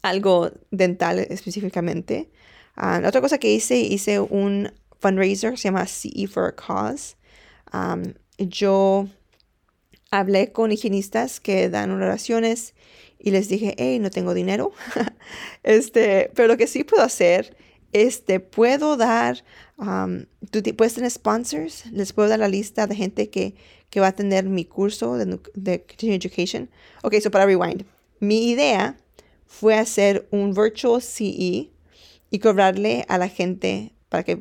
algo 0.03 0.51
dental 0.71 1.19
específicamente. 1.19 2.31
La 2.77 3.09
otra 3.09 3.21
cosa 3.21 3.37
que 3.39 3.53
hice, 3.53 3.79
hice 3.79 4.21
un 4.21 4.73
fundraiser, 5.01 5.59
se 5.59 5.69
llama 5.69 5.87
CE 5.87 6.27
for 6.27 6.45
a 6.45 6.53
Cause. 6.53 7.17
Um, 7.73 8.15
yo 8.39 9.07
hablé 10.11 10.53
con 10.53 10.73
higienistas 10.73 11.41
que 11.41 11.69
dan 11.69 11.91
oraciones 11.91 12.75
y 13.19 13.31
les 13.31 13.49
dije, 13.49 13.75
hey, 13.79 13.99
no 13.99 14.11
tengo 14.11 14.35
dinero. 14.35 14.73
este, 15.63 16.31
pero 16.35 16.49
lo 16.49 16.57
que 16.57 16.67
sí 16.67 16.85
puedo 16.85 17.03
hacer, 17.03 17.57
este, 17.93 18.41
puedo 18.41 18.97
dar, 18.97 19.45
um, 19.77 20.25
tú 20.51 20.63
puedes 20.77 20.95
tener 20.95 21.11
sponsors, 21.11 21.87
les 21.87 22.13
puedo 22.13 22.29
dar 22.29 22.39
la 22.39 22.49
lista 22.49 22.87
de 22.87 22.97
gente 22.97 23.31
que 23.31 23.55
que 23.91 24.01
va 24.01 24.09
a 24.09 24.13
tener 24.13 24.45
mi 24.45 24.65
curso 24.65 25.17
de, 25.17 25.39
de 25.55 25.83
Continuing 25.83 26.21
Education. 26.21 26.71
Ok, 27.03 27.17
so 27.21 27.31
para 27.31 27.45
rewind. 27.45 27.85
Mi 28.21 28.51
idea 28.51 28.97
fue 29.47 29.75
hacer 29.75 30.27
un 30.31 30.55
virtual 30.55 31.03
CE 31.03 31.71
y 32.31 32.39
cobrarle 32.39 33.05
a 33.09 33.19
la 33.19 33.29
gente 33.29 33.93
para 34.09 34.23
que, 34.23 34.37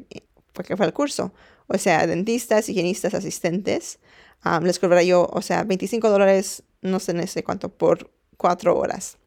para 0.54 0.68
que 0.68 0.78
fuera 0.78 0.88
el 0.88 0.94
curso. 0.94 1.34
O 1.68 1.78
sea, 1.78 2.06
dentistas, 2.06 2.70
higienistas, 2.70 3.14
asistentes. 3.16 4.00
Um, 4.46 4.64
les 4.64 4.80
cobraría 4.80 5.10
yo, 5.10 5.30
o 5.32 5.42
sea, 5.42 5.64
25 5.64 6.10
dólares, 6.10 6.64
no 6.82 7.00
sé, 7.00 7.14
no 7.14 7.26
sé 7.28 7.44
cuánto, 7.44 7.70
por 7.70 8.12
cuatro 8.38 8.78
horas. 8.78 9.18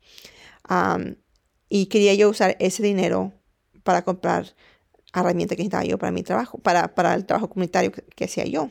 Y 1.69 1.87
quería 1.87 2.15
yo 2.15 2.31
usar 2.31 2.57
ese 2.61 2.83
dinero 2.83 3.33
para 3.83 4.05
comprar 4.05 4.55
herramientas 5.15 5.57
que 5.57 5.63
necesitaba 5.63 5.85
yo 5.85 5.99
para 5.99 6.13
mi 6.13 6.23
trabajo, 6.23 6.59
para, 6.59 6.95
para 6.95 7.15
el 7.15 7.27
trabajo 7.27 7.49
comunitario 7.49 7.93
que 7.93 8.25
hacía 8.25 8.45
yo. 8.45 8.71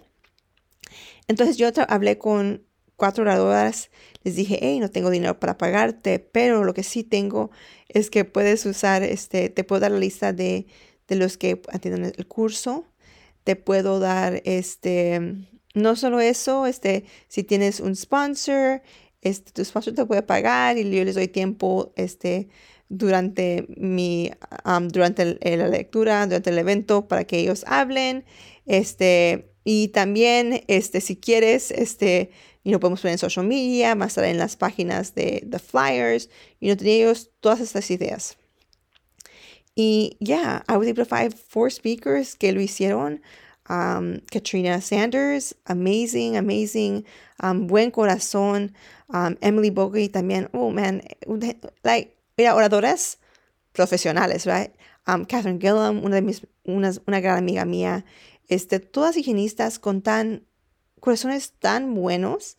Entonces 1.27 1.57
yo 1.57 1.69
hablé 1.87 2.17
con 2.17 2.63
cuatro 2.95 3.23
oradoras, 3.23 3.89
les 4.23 4.35
dije, 4.35 4.59
hey, 4.61 4.79
no 4.79 4.89
tengo 4.89 5.09
dinero 5.09 5.39
para 5.39 5.57
pagarte, 5.57 6.19
pero 6.19 6.63
lo 6.63 6.73
que 6.73 6.83
sí 6.83 7.03
tengo 7.03 7.51
es 7.87 8.09
que 8.09 8.25
puedes 8.25 8.65
usar, 8.65 9.03
este, 9.03 9.49
te 9.49 9.63
puedo 9.63 9.79
dar 9.79 9.91
la 9.91 9.99
lista 9.99 10.33
de, 10.33 10.67
de 11.07 11.15
los 11.15 11.37
que 11.37 11.61
atienden 11.71 12.13
el 12.15 12.27
curso, 12.27 12.85
te 13.43 13.55
puedo 13.55 13.99
dar, 13.99 14.41
este, 14.45 15.47
no 15.73 15.95
solo 15.95 16.19
eso, 16.19 16.65
este, 16.65 17.05
si 17.27 17.43
tienes 17.43 17.79
un 17.79 17.95
sponsor, 17.95 18.81
este, 19.21 19.51
tu 19.51 19.63
sponsor 19.63 19.93
te 19.93 20.05
puede 20.05 20.23
pagar 20.23 20.77
y 20.77 20.89
yo 20.89 21.03
les 21.03 21.15
doy 21.15 21.27
tiempo, 21.27 21.93
este, 21.95 22.49
durante 22.89 23.67
mi, 23.77 24.31
durante 24.89 25.37
la 25.57 25.67
lectura, 25.69 26.25
durante 26.25 26.49
el 26.49 26.57
evento 26.57 27.07
para 27.07 27.23
que 27.23 27.39
ellos 27.39 27.63
hablen, 27.67 28.25
este, 28.65 29.53
y 29.63 29.89
también, 29.89 30.63
este, 30.67 30.99
si 30.99 31.15
quieres, 31.15 31.71
este, 31.71 32.31
y 32.63 32.71
lo 32.71 32.79
podemos 32.79 33.01
poner 33.01 33.13
en 33.13 33.19
social 33.19 33.45
media, 33.47 33.95
más 33.95 34.15
tarde 34.15 34.29
en 34.29 34.37
las 34.37 34.57
páginas 34.57 35.15
de 35.15 35.45
The 35.49 35.59
Flyers, 35.59 36.29
y 36.59 36.67
no 36.67 36.77
tenía 36.77 36.95
ellos 36.95 37.31
todas 37.39 37.61
estas 37.61 37.89
ideas. 37.91 38.37
Y 39.73 40.17
ya, 40.19 40.35
yeah, 40.35 40.63
I 40.67 40.77
was 40.77 40.87
able 40.87 41.05
to 41.05 41.05
find 41.05 41.33
four 41.33 41.71
speakers 41.71 42.35
que 42.35 42.51
lo 42.51 42.59
hicieron. 42.59 43.21
Um, 43.71 44.19
Katrina 44.29 44.81
Sanders, 44.81 45.55
amazing, 45.65 46.35
amazing, 46.35 47.05
um, 47.41 47.67
buen 47.67 47.89
corazón. 47.89 48.73
Um, 49.13 49.37
Emily 49.41 49.69
Bogey 49.69 50.09
también, 50.09 50.49
oh 50.53 50.71
man, 50.71 51.01
like, 51.83 52.17
mira, 52.37 52.53
oradoras 52.53 53.17
profesionales, 53.71 54.45
right? 54.45 54.75
Um, 55.07 55.23
Catherine 55.23 55.59
Gillam, 55.59 56.03
una 56.03 56.15
de 56.15 56.21
mis, 56.21 56.45
una, 56.65 56.91
una 57.07 57.21
gran 57.21 57.37
amiga 57.37 57.63
mía, 57.63 58.03
este, 58.49 58.79
todas 58.81 59.15
higienistas 59.15 59.79
con 59.79 60.01
tan, 60.01 60.45
corazones 60.99 61.53
tan 61.53 61.93
buenos 61.95 62.57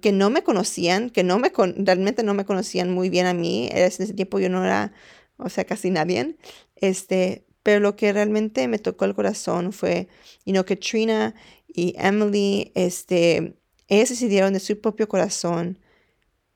que 0.00 0.10
no 0.10 0.30
me 0.30 0.42
conocían, 0.42 1.10
que 1.10 1.22
no 1.22 1.38
me 1.38 1.52
realmente 1.76 2.22
no 2.22 2.34
me 2.34 2.44
conocían 2.44 2.90
muy 2.92 3.08
bien 3.08 3.26
a 3.26 3.34
mí. 3.34 3.68
En 3.70 3.84
ese 3.84 4.12
tiempo 4.14 4.40
yo 4.40 4.48
no 4.48 4.64
era, 4.64 4.92
o 5.36 5.48
sea, 5.48 5.64
casi 5.64 5.90
nadie. 5.90 6.36
Este, 6.76 7.46
pero 7.70 7.78
lo 7.78 7.94
que 7.94 8.12
realmente 8.12 8.66
me 8.66 8.80
tocó 8.80 9.04
el 9.04 9.14
corazón 9.14 9.72
fue, 9.72 10.08
you 10.44 10.52
know, 10.52 10.64
Katrina 10.64 11.36
y 11.68 11.94
Emily, 11.96 12.72
este, 12.74 13.60
ellas 13.86 14.08
decidieron 14.08 14.52
de 14.52 14.58
su 14.58 14.80
propio 14.80 15.08
corazón 15.08 15.78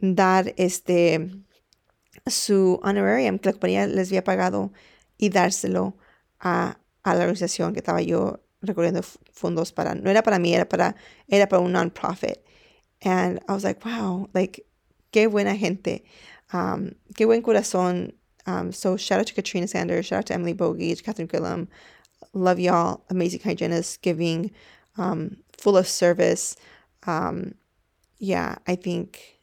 dar 0.00 0.52
este, 0.56 1.30
su 2.26 2.80
honorarium 2.82 3.38
que 3.38 3.50
la 3.50 3.52
compañía 3.52 3.86
les 3.86 4.08
había 4.08 4.24
pagado 4.24 4.72
y 5.16 5.28
dárselo 5.28 5.96
a, 6.40 6.80
a 7.04 7.14
la 7.14 7.20
organización 7.20 7.74
que 7.74 7.78
estaba 7.78 8.02
yo 8.02 8.40
recorriendo 8.60 9.02
fondos 9.30 9.72
para, 9.72 9.94
no 9.94 10.10
era 10.10 10.24
para 10.24 10.40
mí, 10.40 10.52
era 10.52 10.68
para, 10.68 10.96
era 11.28 11.48
para 11.48 11.62
un 11.62 11.70
non-profit. 11.70 12.40
And 13.02 13.38
I 13.48 13.52
was 13.52 13.62
like, 13.62 13.84
wow, 13.84 14.28
like, 14.34 14.66
qué 15.12 15.28
buena 15.28 15.54
gente, 15.54 16.02
um, 16.52 16.90
qué 17.14 17.24
buen 17.24 17.40
corazón. 17.40 18.16
Um, 18.46 18.72
so 18.72 18.96
shout 18.96 19.20
out 19.20 19.26
to 19.26 19.34
Katrina 19.34 19.66
Sanders, 19.66 20.06
shout 20.06 20.18
out 20.18 20.26
to 20.26 20.34
Emily 20.34 20.52
Bogey, 20.52 20.94
Catherine 20.96 21.26
Gillum. 21.28 21.68
Love 22.32 22.60
y'all, 22.60 23.04
amazing 23.10 23.40
hygienists, 23.42 23.96
giving, 23.96 24.50
um, 24.98 25.36
full 25.56 25.76
of 25.76 25.88
service. 25.88 26.56
Um, 27.06 27.54
yeah, 28.18 28.56
I 28.66 28.74
think 28.74 29.40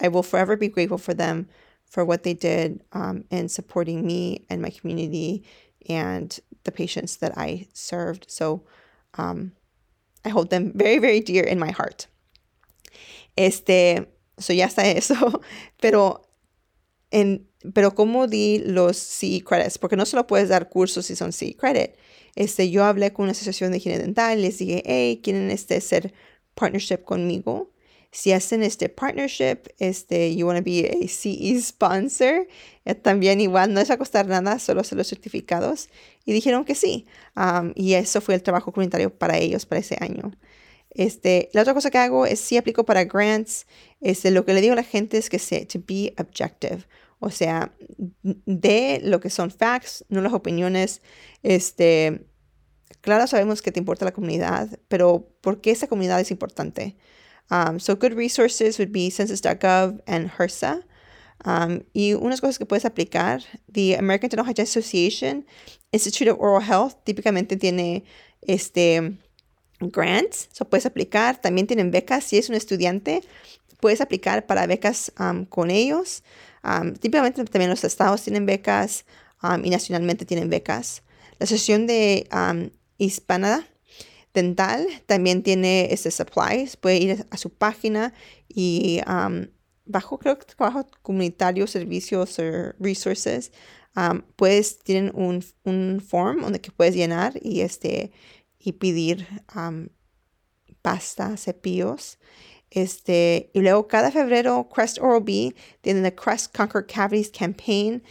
I 0.00 0.08
will 0.08 0.22
forever 0.22 0.56
be 0.56 0.68
grateful 0.68 0.98
for 0.98 1.14
them 1.14 1.48
for 1.84 2.04
what 2.04 2.22
they 2.22 2.34
did 2.34 2.82
um, 2.92 3.24
in 3.30 3.48
supporting 3.48 4.06
me 4.06 4.44
and 4.50 4.60
my 4.60 4.70
community 4.70 5.44
and 5.88 6.38
the 6.64 6.72
patients 6.72 7.16
that 7.16 7.36
I 7.36 7.66
served. 7.72 8.26
So 8.30 8.62
um, 9.14 9.52
I 10.24 10.28
hold 10.28 10.50
them 10.50 10.72
very, 10.74 10.98
very 10.98 11.20
dear 11.20 11.44
in 11.44 11.58
my 11.58 11.70
heart. 11.70 12.06
Este, 13.36 14.06
so 14.38 14.52
ya 14.52 14.66
está 14.66 14.84
eso, 14.84 15.40
pero 15.80 16.26
en, 17.10 17.46
pero 17.74 17.94
cómo 17.94 18.26
di 18.26 18.58
los 18.64 18.96
CE 18.96 19.42
credits, 19.44 19.78
porque 19.78 19.96
no 19.96 20.06
solo 20.06 20.26
puedes 20.26 20.48
dar 20.48 20.68
cursos 20.68 21.06
si 21.06 21.16
son 21.16 21.32
CE 21.32 21.56
credit. 21.56 21.90
Este, 22.34 22.70
yo 22.70 22.84
hablé 22.84 23.12
con 23.12 23.24
una 23.24 23.32
asociación 23.32 23.72
de 23.72 23.78
higiene 23.78 23.98
dental, 23.98 24.40
les 24.40 24.58
dije, 24.58 24.82
hey, 24.86 25.20
quieren 25.22 25.50
este 25.50 25.80
ser 25.80 26.12
partnership 26.54 26.98
conmigo. 27.04 27.72
Si 28.10 28.32
hacen 28.32 28.62
este 28.62 28.88
partnership, 28.88 29.68
este, 29.78 30.34
you 30.34 30.46
want 30.46 30.58
to 30.58 30.64
be 30.64 30.88
a 30.88 31.08
CE 31.08 31.60
sponsor, 31.60 32.46
eh, 32.84 32.94
también 32.94 33.40
igual 33.40 33.74
no 33.74 33.80
es 33.80 33.90
a 33.90 33.98
costar 33.98 34.26
nada, 34.26 34.58
solo 34.58 34.80
hacer 34.80 34.96
los 34.96 35.08
certificados. 35.08 35.88
Y 36.24 36.32
dijeron 36.32 36.64
que 36.64 36.74
sí. 36.74 37.06
y 37.74 37.94
eso 37.94 38.20
fue 38.20 38.34
el 38.34 38.42
trabajo 38.42 38.72
comunitario 38.72 39.10
para 39.10 39.36
ellos 39.38 39.66
para 39.66 39.80
ese 39.80 39.96
año. 40.00 40.32
Este, 40.90 41.50
la 41.52 41.62
otra 41.62 41.74
cosa 41.74 41.90
que 41.90 41.98
hago 41.98 42.24
es 42.26 42.40
si 42.40 42.56
aplico 42.56 42.84
para 42.84 43.04
grants. 43.04 43.66
Este, 44.00 44.30
lo 44.30 44.44
que 44.44 44.54
le 44.54 44.60
digo 44.60 44.72
a 44.72 44.76
la 44.76 44.82
gente 44.84 45.18
es 45.18 45.28
que 45.28 45.38
se, 45.38 45.66
to 45.66 45.80
be 45.86 46.14
objective. 46.18 46.84
O 47.20 47.30
sea, 47.30 47.72
de 48.22 49.00
lo 49.02 49.20
que 49.20 49.30
son 49.30 49.50
facts, 49.50 50.04
no 50.08 50.20
las 50.20 50.32
opiniones. 50.32 51.02
Este, 51.42 52.26
claro, 53.00 53.26
sabemos 53.26 53.62
que 53.62 53.72
te 53.72 53.80
importa 53.80 54.04
la 54.04 54.12
comunidad, 54.12 54.78
pero 54.88 55.28
¿por 55.40 55.60
qué 55.60 55.72
esa 55.72 55.88
comunidad 55.88 56.20
es 56.20 56.30
importante? 56.30 56.96
Um, 57.50 57.80
so 57.80 57.96
good 57.96 58.12
resources 58.12 58.78
would 58.78 58.92
be 58.92 59.10
census.gov 59.10 60.02
and 60.06 60.30
HRSA. 60.30 60.84
Um, 61.44 61.84
y 61.92 62.14
unas 62.14 62.40
cosas 62.40 62.58
que 62.58 62.66
puedes 62.66 62.84
aplicar, 62.84 63.42
the 63.72 63.96
American 63.96 64.28
Dental 64.28 64.44
Hygiene 64.44 64.64
Association 64.64 65.46
Institute 65.92 66.28
of 66.28 66.38
Oral 66.40 66.62
Health 66.62 67.04
típicamente 67.04 67.56
tiene 67.56 68.04
este 68.42 69.18
grants, 69.80 70.48
so 70.52 70.64
puedes 70.64 70.86
aplicar, 70.86 71.40
también 71.40 71.66
tienen 71.66 71.90
becas, 71.90 72.24
si 72.24 72.38
es 72.38 72.48
un 72.48 72.56
estudiante, 72.56 73.22
puedes 73.80 74.00
aplicar 74.00 74.46
para 74.46 74.66
becas 74.66 75.12
um, 75.18 75.44
con 75.44 75.70
ellos. 75.70 76.22
Um, 76.62 76.94
típicamente 76.94 77.44
también 77.44 77.70
los 77.70 77.84
estados 77.84 78.22
tienen 78.22 78.46
becas 78.46 79.04
y 79.62 79.70
nacionalmente 79.70 80.24
tienen 80.24 80.50
becas. 80.50 81.02
La 81.38 81.44
Asociación 81.44 81.86
de 81.86 82.28
Hispana 82.98 83.68
Dental 84.34 84.86
también 85.06 85.42
tiene 85.42 85.92
este 85.92 86.10
supplies, 86.10 86.76
puede 86.76 86.96
ir 86.98 87.26
a 87.30 87.36
su 87.36 87.50
página 87.50 88.12
y 88.48 89.00
bajo, 89.84 90.18
creo 90.18 90.38
que 90.38 90.46
bajo 90.58 90.86
comunitario 91.02 91.66
servicios 91.66 92.38
o 92.38 92.72
resources, 92.78 93.52
pues 94.36 94.78
tienen 94.80 95.12
un, 95.14 95.44
un, 95.64 96.00
form 96.00 96.42
donde 96.42 96.60
que 96.60 96.70
puedes 96.70 96.94
llenar 96.94 97.34
y, 97.42 97.60
este, 97.60 98.12
y 98.58 98.72
pedir 98.72 99.26
pasta, 100.82 101.36
cepillos. 101.36 102.18
Este, 102.70 103.50
y 103.54 103.60
luego 103.60 103.88
cada 103.88 104.10
febrero 104.10 104.68
Crest 104.68 104.98
Oral 104.98 105.22
B 105.22 105.54
tienen 105.80 106.04
el 106.04 106.14
Crest 106.14 106.54
Conquer 106.56 106.86
Cavities 106.86 107.30
Campaign. 107.30 108.02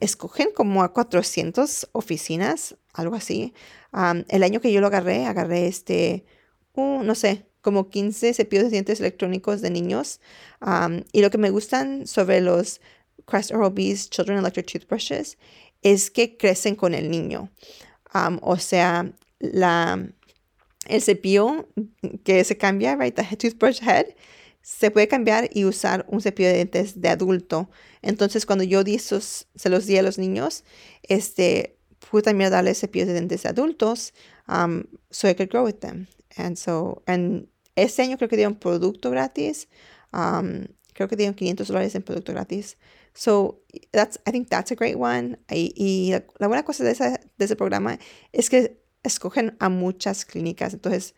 escogen 0.00 0.48
como 0.54 0.82
a 0.82 0.92
400 0.92 1.88
oficinas, 1.92 2.76
algo 2.92 3.14
así. 3.16 3.54
el 4.28 4.42
año 4.42 4.60
que 4.60 4.72
yo 4.72 4.80
lo 4.80 4.88
agarré, 4.88 5.26
agarré 5.26 5.66
este, 5.66 6.24
no 6.76 7.14
sé, 7.14 7.46
como 7.62 7.88
15 7.88 8.34
cepillos 8.34 8.64
de 8.64 8.70
dientes 8.70 9.00
electrónicos 9.00 9.60
de 9.60 9.70
niños. 9.70 10.20
y 11.12 11.22
lo 11.22 11.30
que 11.30 11.38
me 11.38 11.50
gustan 11.50 12.06
sobre 12.06 12.40
los 12.40 12.80
Crest 13.26 13.52
Oral 13.52 13.72
B's 13.72 14.10
Children 14.10 14.38
Electric 14.38 14.66
Toothbrushes 14.66 15.38
es 15.82 16.10
que 16.10 16.36
crecen 16.36 16.76
con 16.76 16.94
el 16.94 17.10
niño. 17.10 17.50
o 18.42 18.56
sea, 18.58 19.12
la, 19.38 20.08
el 20.86 21.02
cepillo 21.02 21.68
que 22.24 22.44
se 22.44 22.56
cambia, 22.56 22.96
right, 22.96 23.14
the 23.14 23.36
toothbrush 23.36 23.80
head, 23.82 24.06
se 24.62 24.90
puede 24.90 25.08
cambiar 25.08 25.50
y 25.52 25.66
usar 25.66 26.06
un 26.08 26.22
cepillo 26.22 26.48
de 26.48 26.54
dientes 26.54 27.00
de 27.00 27.08
adulto. 27.10 27.68
Entonces, 28.00 28.46
cuando 28.46 28.64
yo 28.64 28.82
di 28.82 28.94
esos, 28.94 29.46
se 29.54 29.68
los 29.68 29.86
di 29.86 29.98
a 29.98 30.02
los 30.02 30.16
niños, 30.18 30.64
este, 31.02 31.76
pude 32.10 32.22
también 32.22 32.50
darles 32.50 32.80
cepillos 32.80 33.06
de 33.08 33.12
dientes 33.12 33.44
adultos, 33.44 34.14
um, 34.48 34.84
so 35.10 35.28
I 35.28 35.34
could 35.34 35.50
grow 35.50 35.64
with 35.64 35.80
them. 35.80 36.06
And 36.36 36.56
so, 36.56 37.02
and 37.06 37.46
este 37.76 38.02
año 38.02 38.16
creo 38.16 38.28
que 38.28 38.36
dieron 38.36 38.54
producto 38.54 39.10
gratis. 39.10 39.68
Um, 40.12 40.66
creo 40.94 41.08
que 41.08 41.16
dieron 41.16 41.34
500 41.34 41.68
dólares 41.68 41.94
en 41.94 42.02
producto 42.02 42.32
gratis. 42.32 42.78
So, 43.14 43.60
that's, 43.92 44.18
I 44.26 44.30
think 44.30 44.48
that's 44.48 44.72
a 44.72 44.74
great 44.74 44.96
one. 44.96 45.36
Y, 45.50 45.72
y 45.76 46.10
la, 46.12 46.24
la, 46.38 46.48
buena 46.48 46.64
cosa 46.64 46.84
de, 46.84 46.92
esa, 46.92 47.20
de 47.36 47.44
ese 47.44 47.54
programa 47.54 47.98
es 48.32 48.48
que 48.48 48.83
escogen 49.04 49.56
a 49.60 49.68
muchas 49.68 50.24
clínicas. 50.24 50.74
Entonces, 50.74 51.14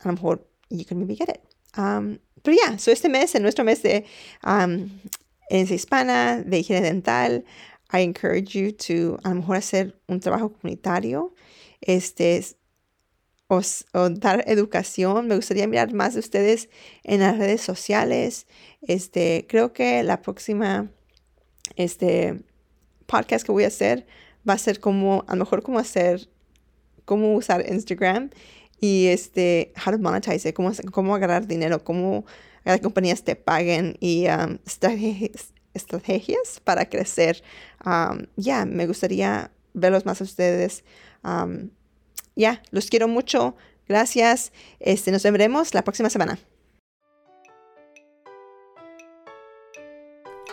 a 0.00 0.08
lo 0.08 0.14
mejor 0.14 0.46
you 0.68 0.84
can 0.84 0.98
maybe 0.98 1.16
get 1.16 1.28
it. 1.30 1.40
Um, 1.76 2.18
pero 2.42 2.56
ya, 2.56 2.70
yeah, 2.70 2.78
so 2.78 2.90
este 2.90 3.08
mes, 3.08 3.34
en 3.34 3.42
nuestro 3.42 3.64
mes 3.64 3.82
de 3.82 4.04
um, 4.44 4.90
herencia 5.48 5.74
hispana, 5.74 6.42
de 6.44 6.58
higiene 6.58 6.82
dental, 6.82 7.44
I 7.92 8.00
encourage 8.00 8.54
you 8.54 8.72
to 8.72 9.18
a 9.24 9.30
lo 9.30 9.36
mejor 9.36 9.56
hacer 9.56 10.00
un 10.08 10.20
trabajo 10.20 10.52
comunitario, 10.52 11.34
este, 11.80 12.44
o, 13.48 13.60
dar 14.10 14.44
educación. 14.46 15.26
Me 15.26 15.36
gustaría 15.36 15.66
mirar 15.66 15.92
más 15.92 16.14
de 16.14 16.20
ustedes 16.20 16.68
en 17.02 17.20
las 17.20 17.36
redes 17.36 17.60
sociales. 17.60 18.46
Este, 18.80 19.46
creo 19.48 19.72
que 19.72 20.02
la 20.02 20.22
próxima 20.22 20.90
este, 21.76 22.42
podcast 23.06 23.44
que 23.44 23.52
voy 23.52 23.64
a 23.64 23.68
hacer 23.68 24.06
va 24.48 24.54
a 24.54 24.58
ser 24.58 24.80
como, 24.80 25.24
a 25.26 25.34
lo 25.34 25.40
mejor 25.40 25.62
como 25.62 25.78
hacer 25.78 26.28
cómo 27.10 27.34
usar 27.34 27.64
Instagram 27.68 28.30
y 28.80 29.08
este, 29.08 29.72
how 29.84 29.90
to 29.90 29.98
monetize 29.98 30.48
it, 30.48 30.54
cómo, 30.54 30.70
cómo 30.92 31.16
agarrar 31.16 31.44
dinero, 31.48 31.82
cómo 31.82 32.24
las 32.64 32.80
compañías 32.80 33.24
te 33.24 33.34
paguen 33.34 33.96
y 33.98 34.28
um, 34.28 34.58
estrategias, 35.74 36.60
para 36.62 36.88
crecer. 36.88 37.42
Um, 37.84 38.26
ya, 38.36 38.64
me 38.64 38.86
gustaría 38.86 39.50
verlos 39.74 40.06
más 40.06 40.20
a 40.20 40.24
ustedes. 40.24 40.84
Um, 41.24 41.70
ya, 42.36 42.62
los 42.70 42.86
quiero 42.90 43.08
mucho. 43.08 43.56
Gracias. 43.88 44.52
Este, 44.78 45.10
nos 45.10 45.24
veremos 45.24 45.74
la 45.74 45.82
próxima 45.82 46.10
semana. 46.10 46.38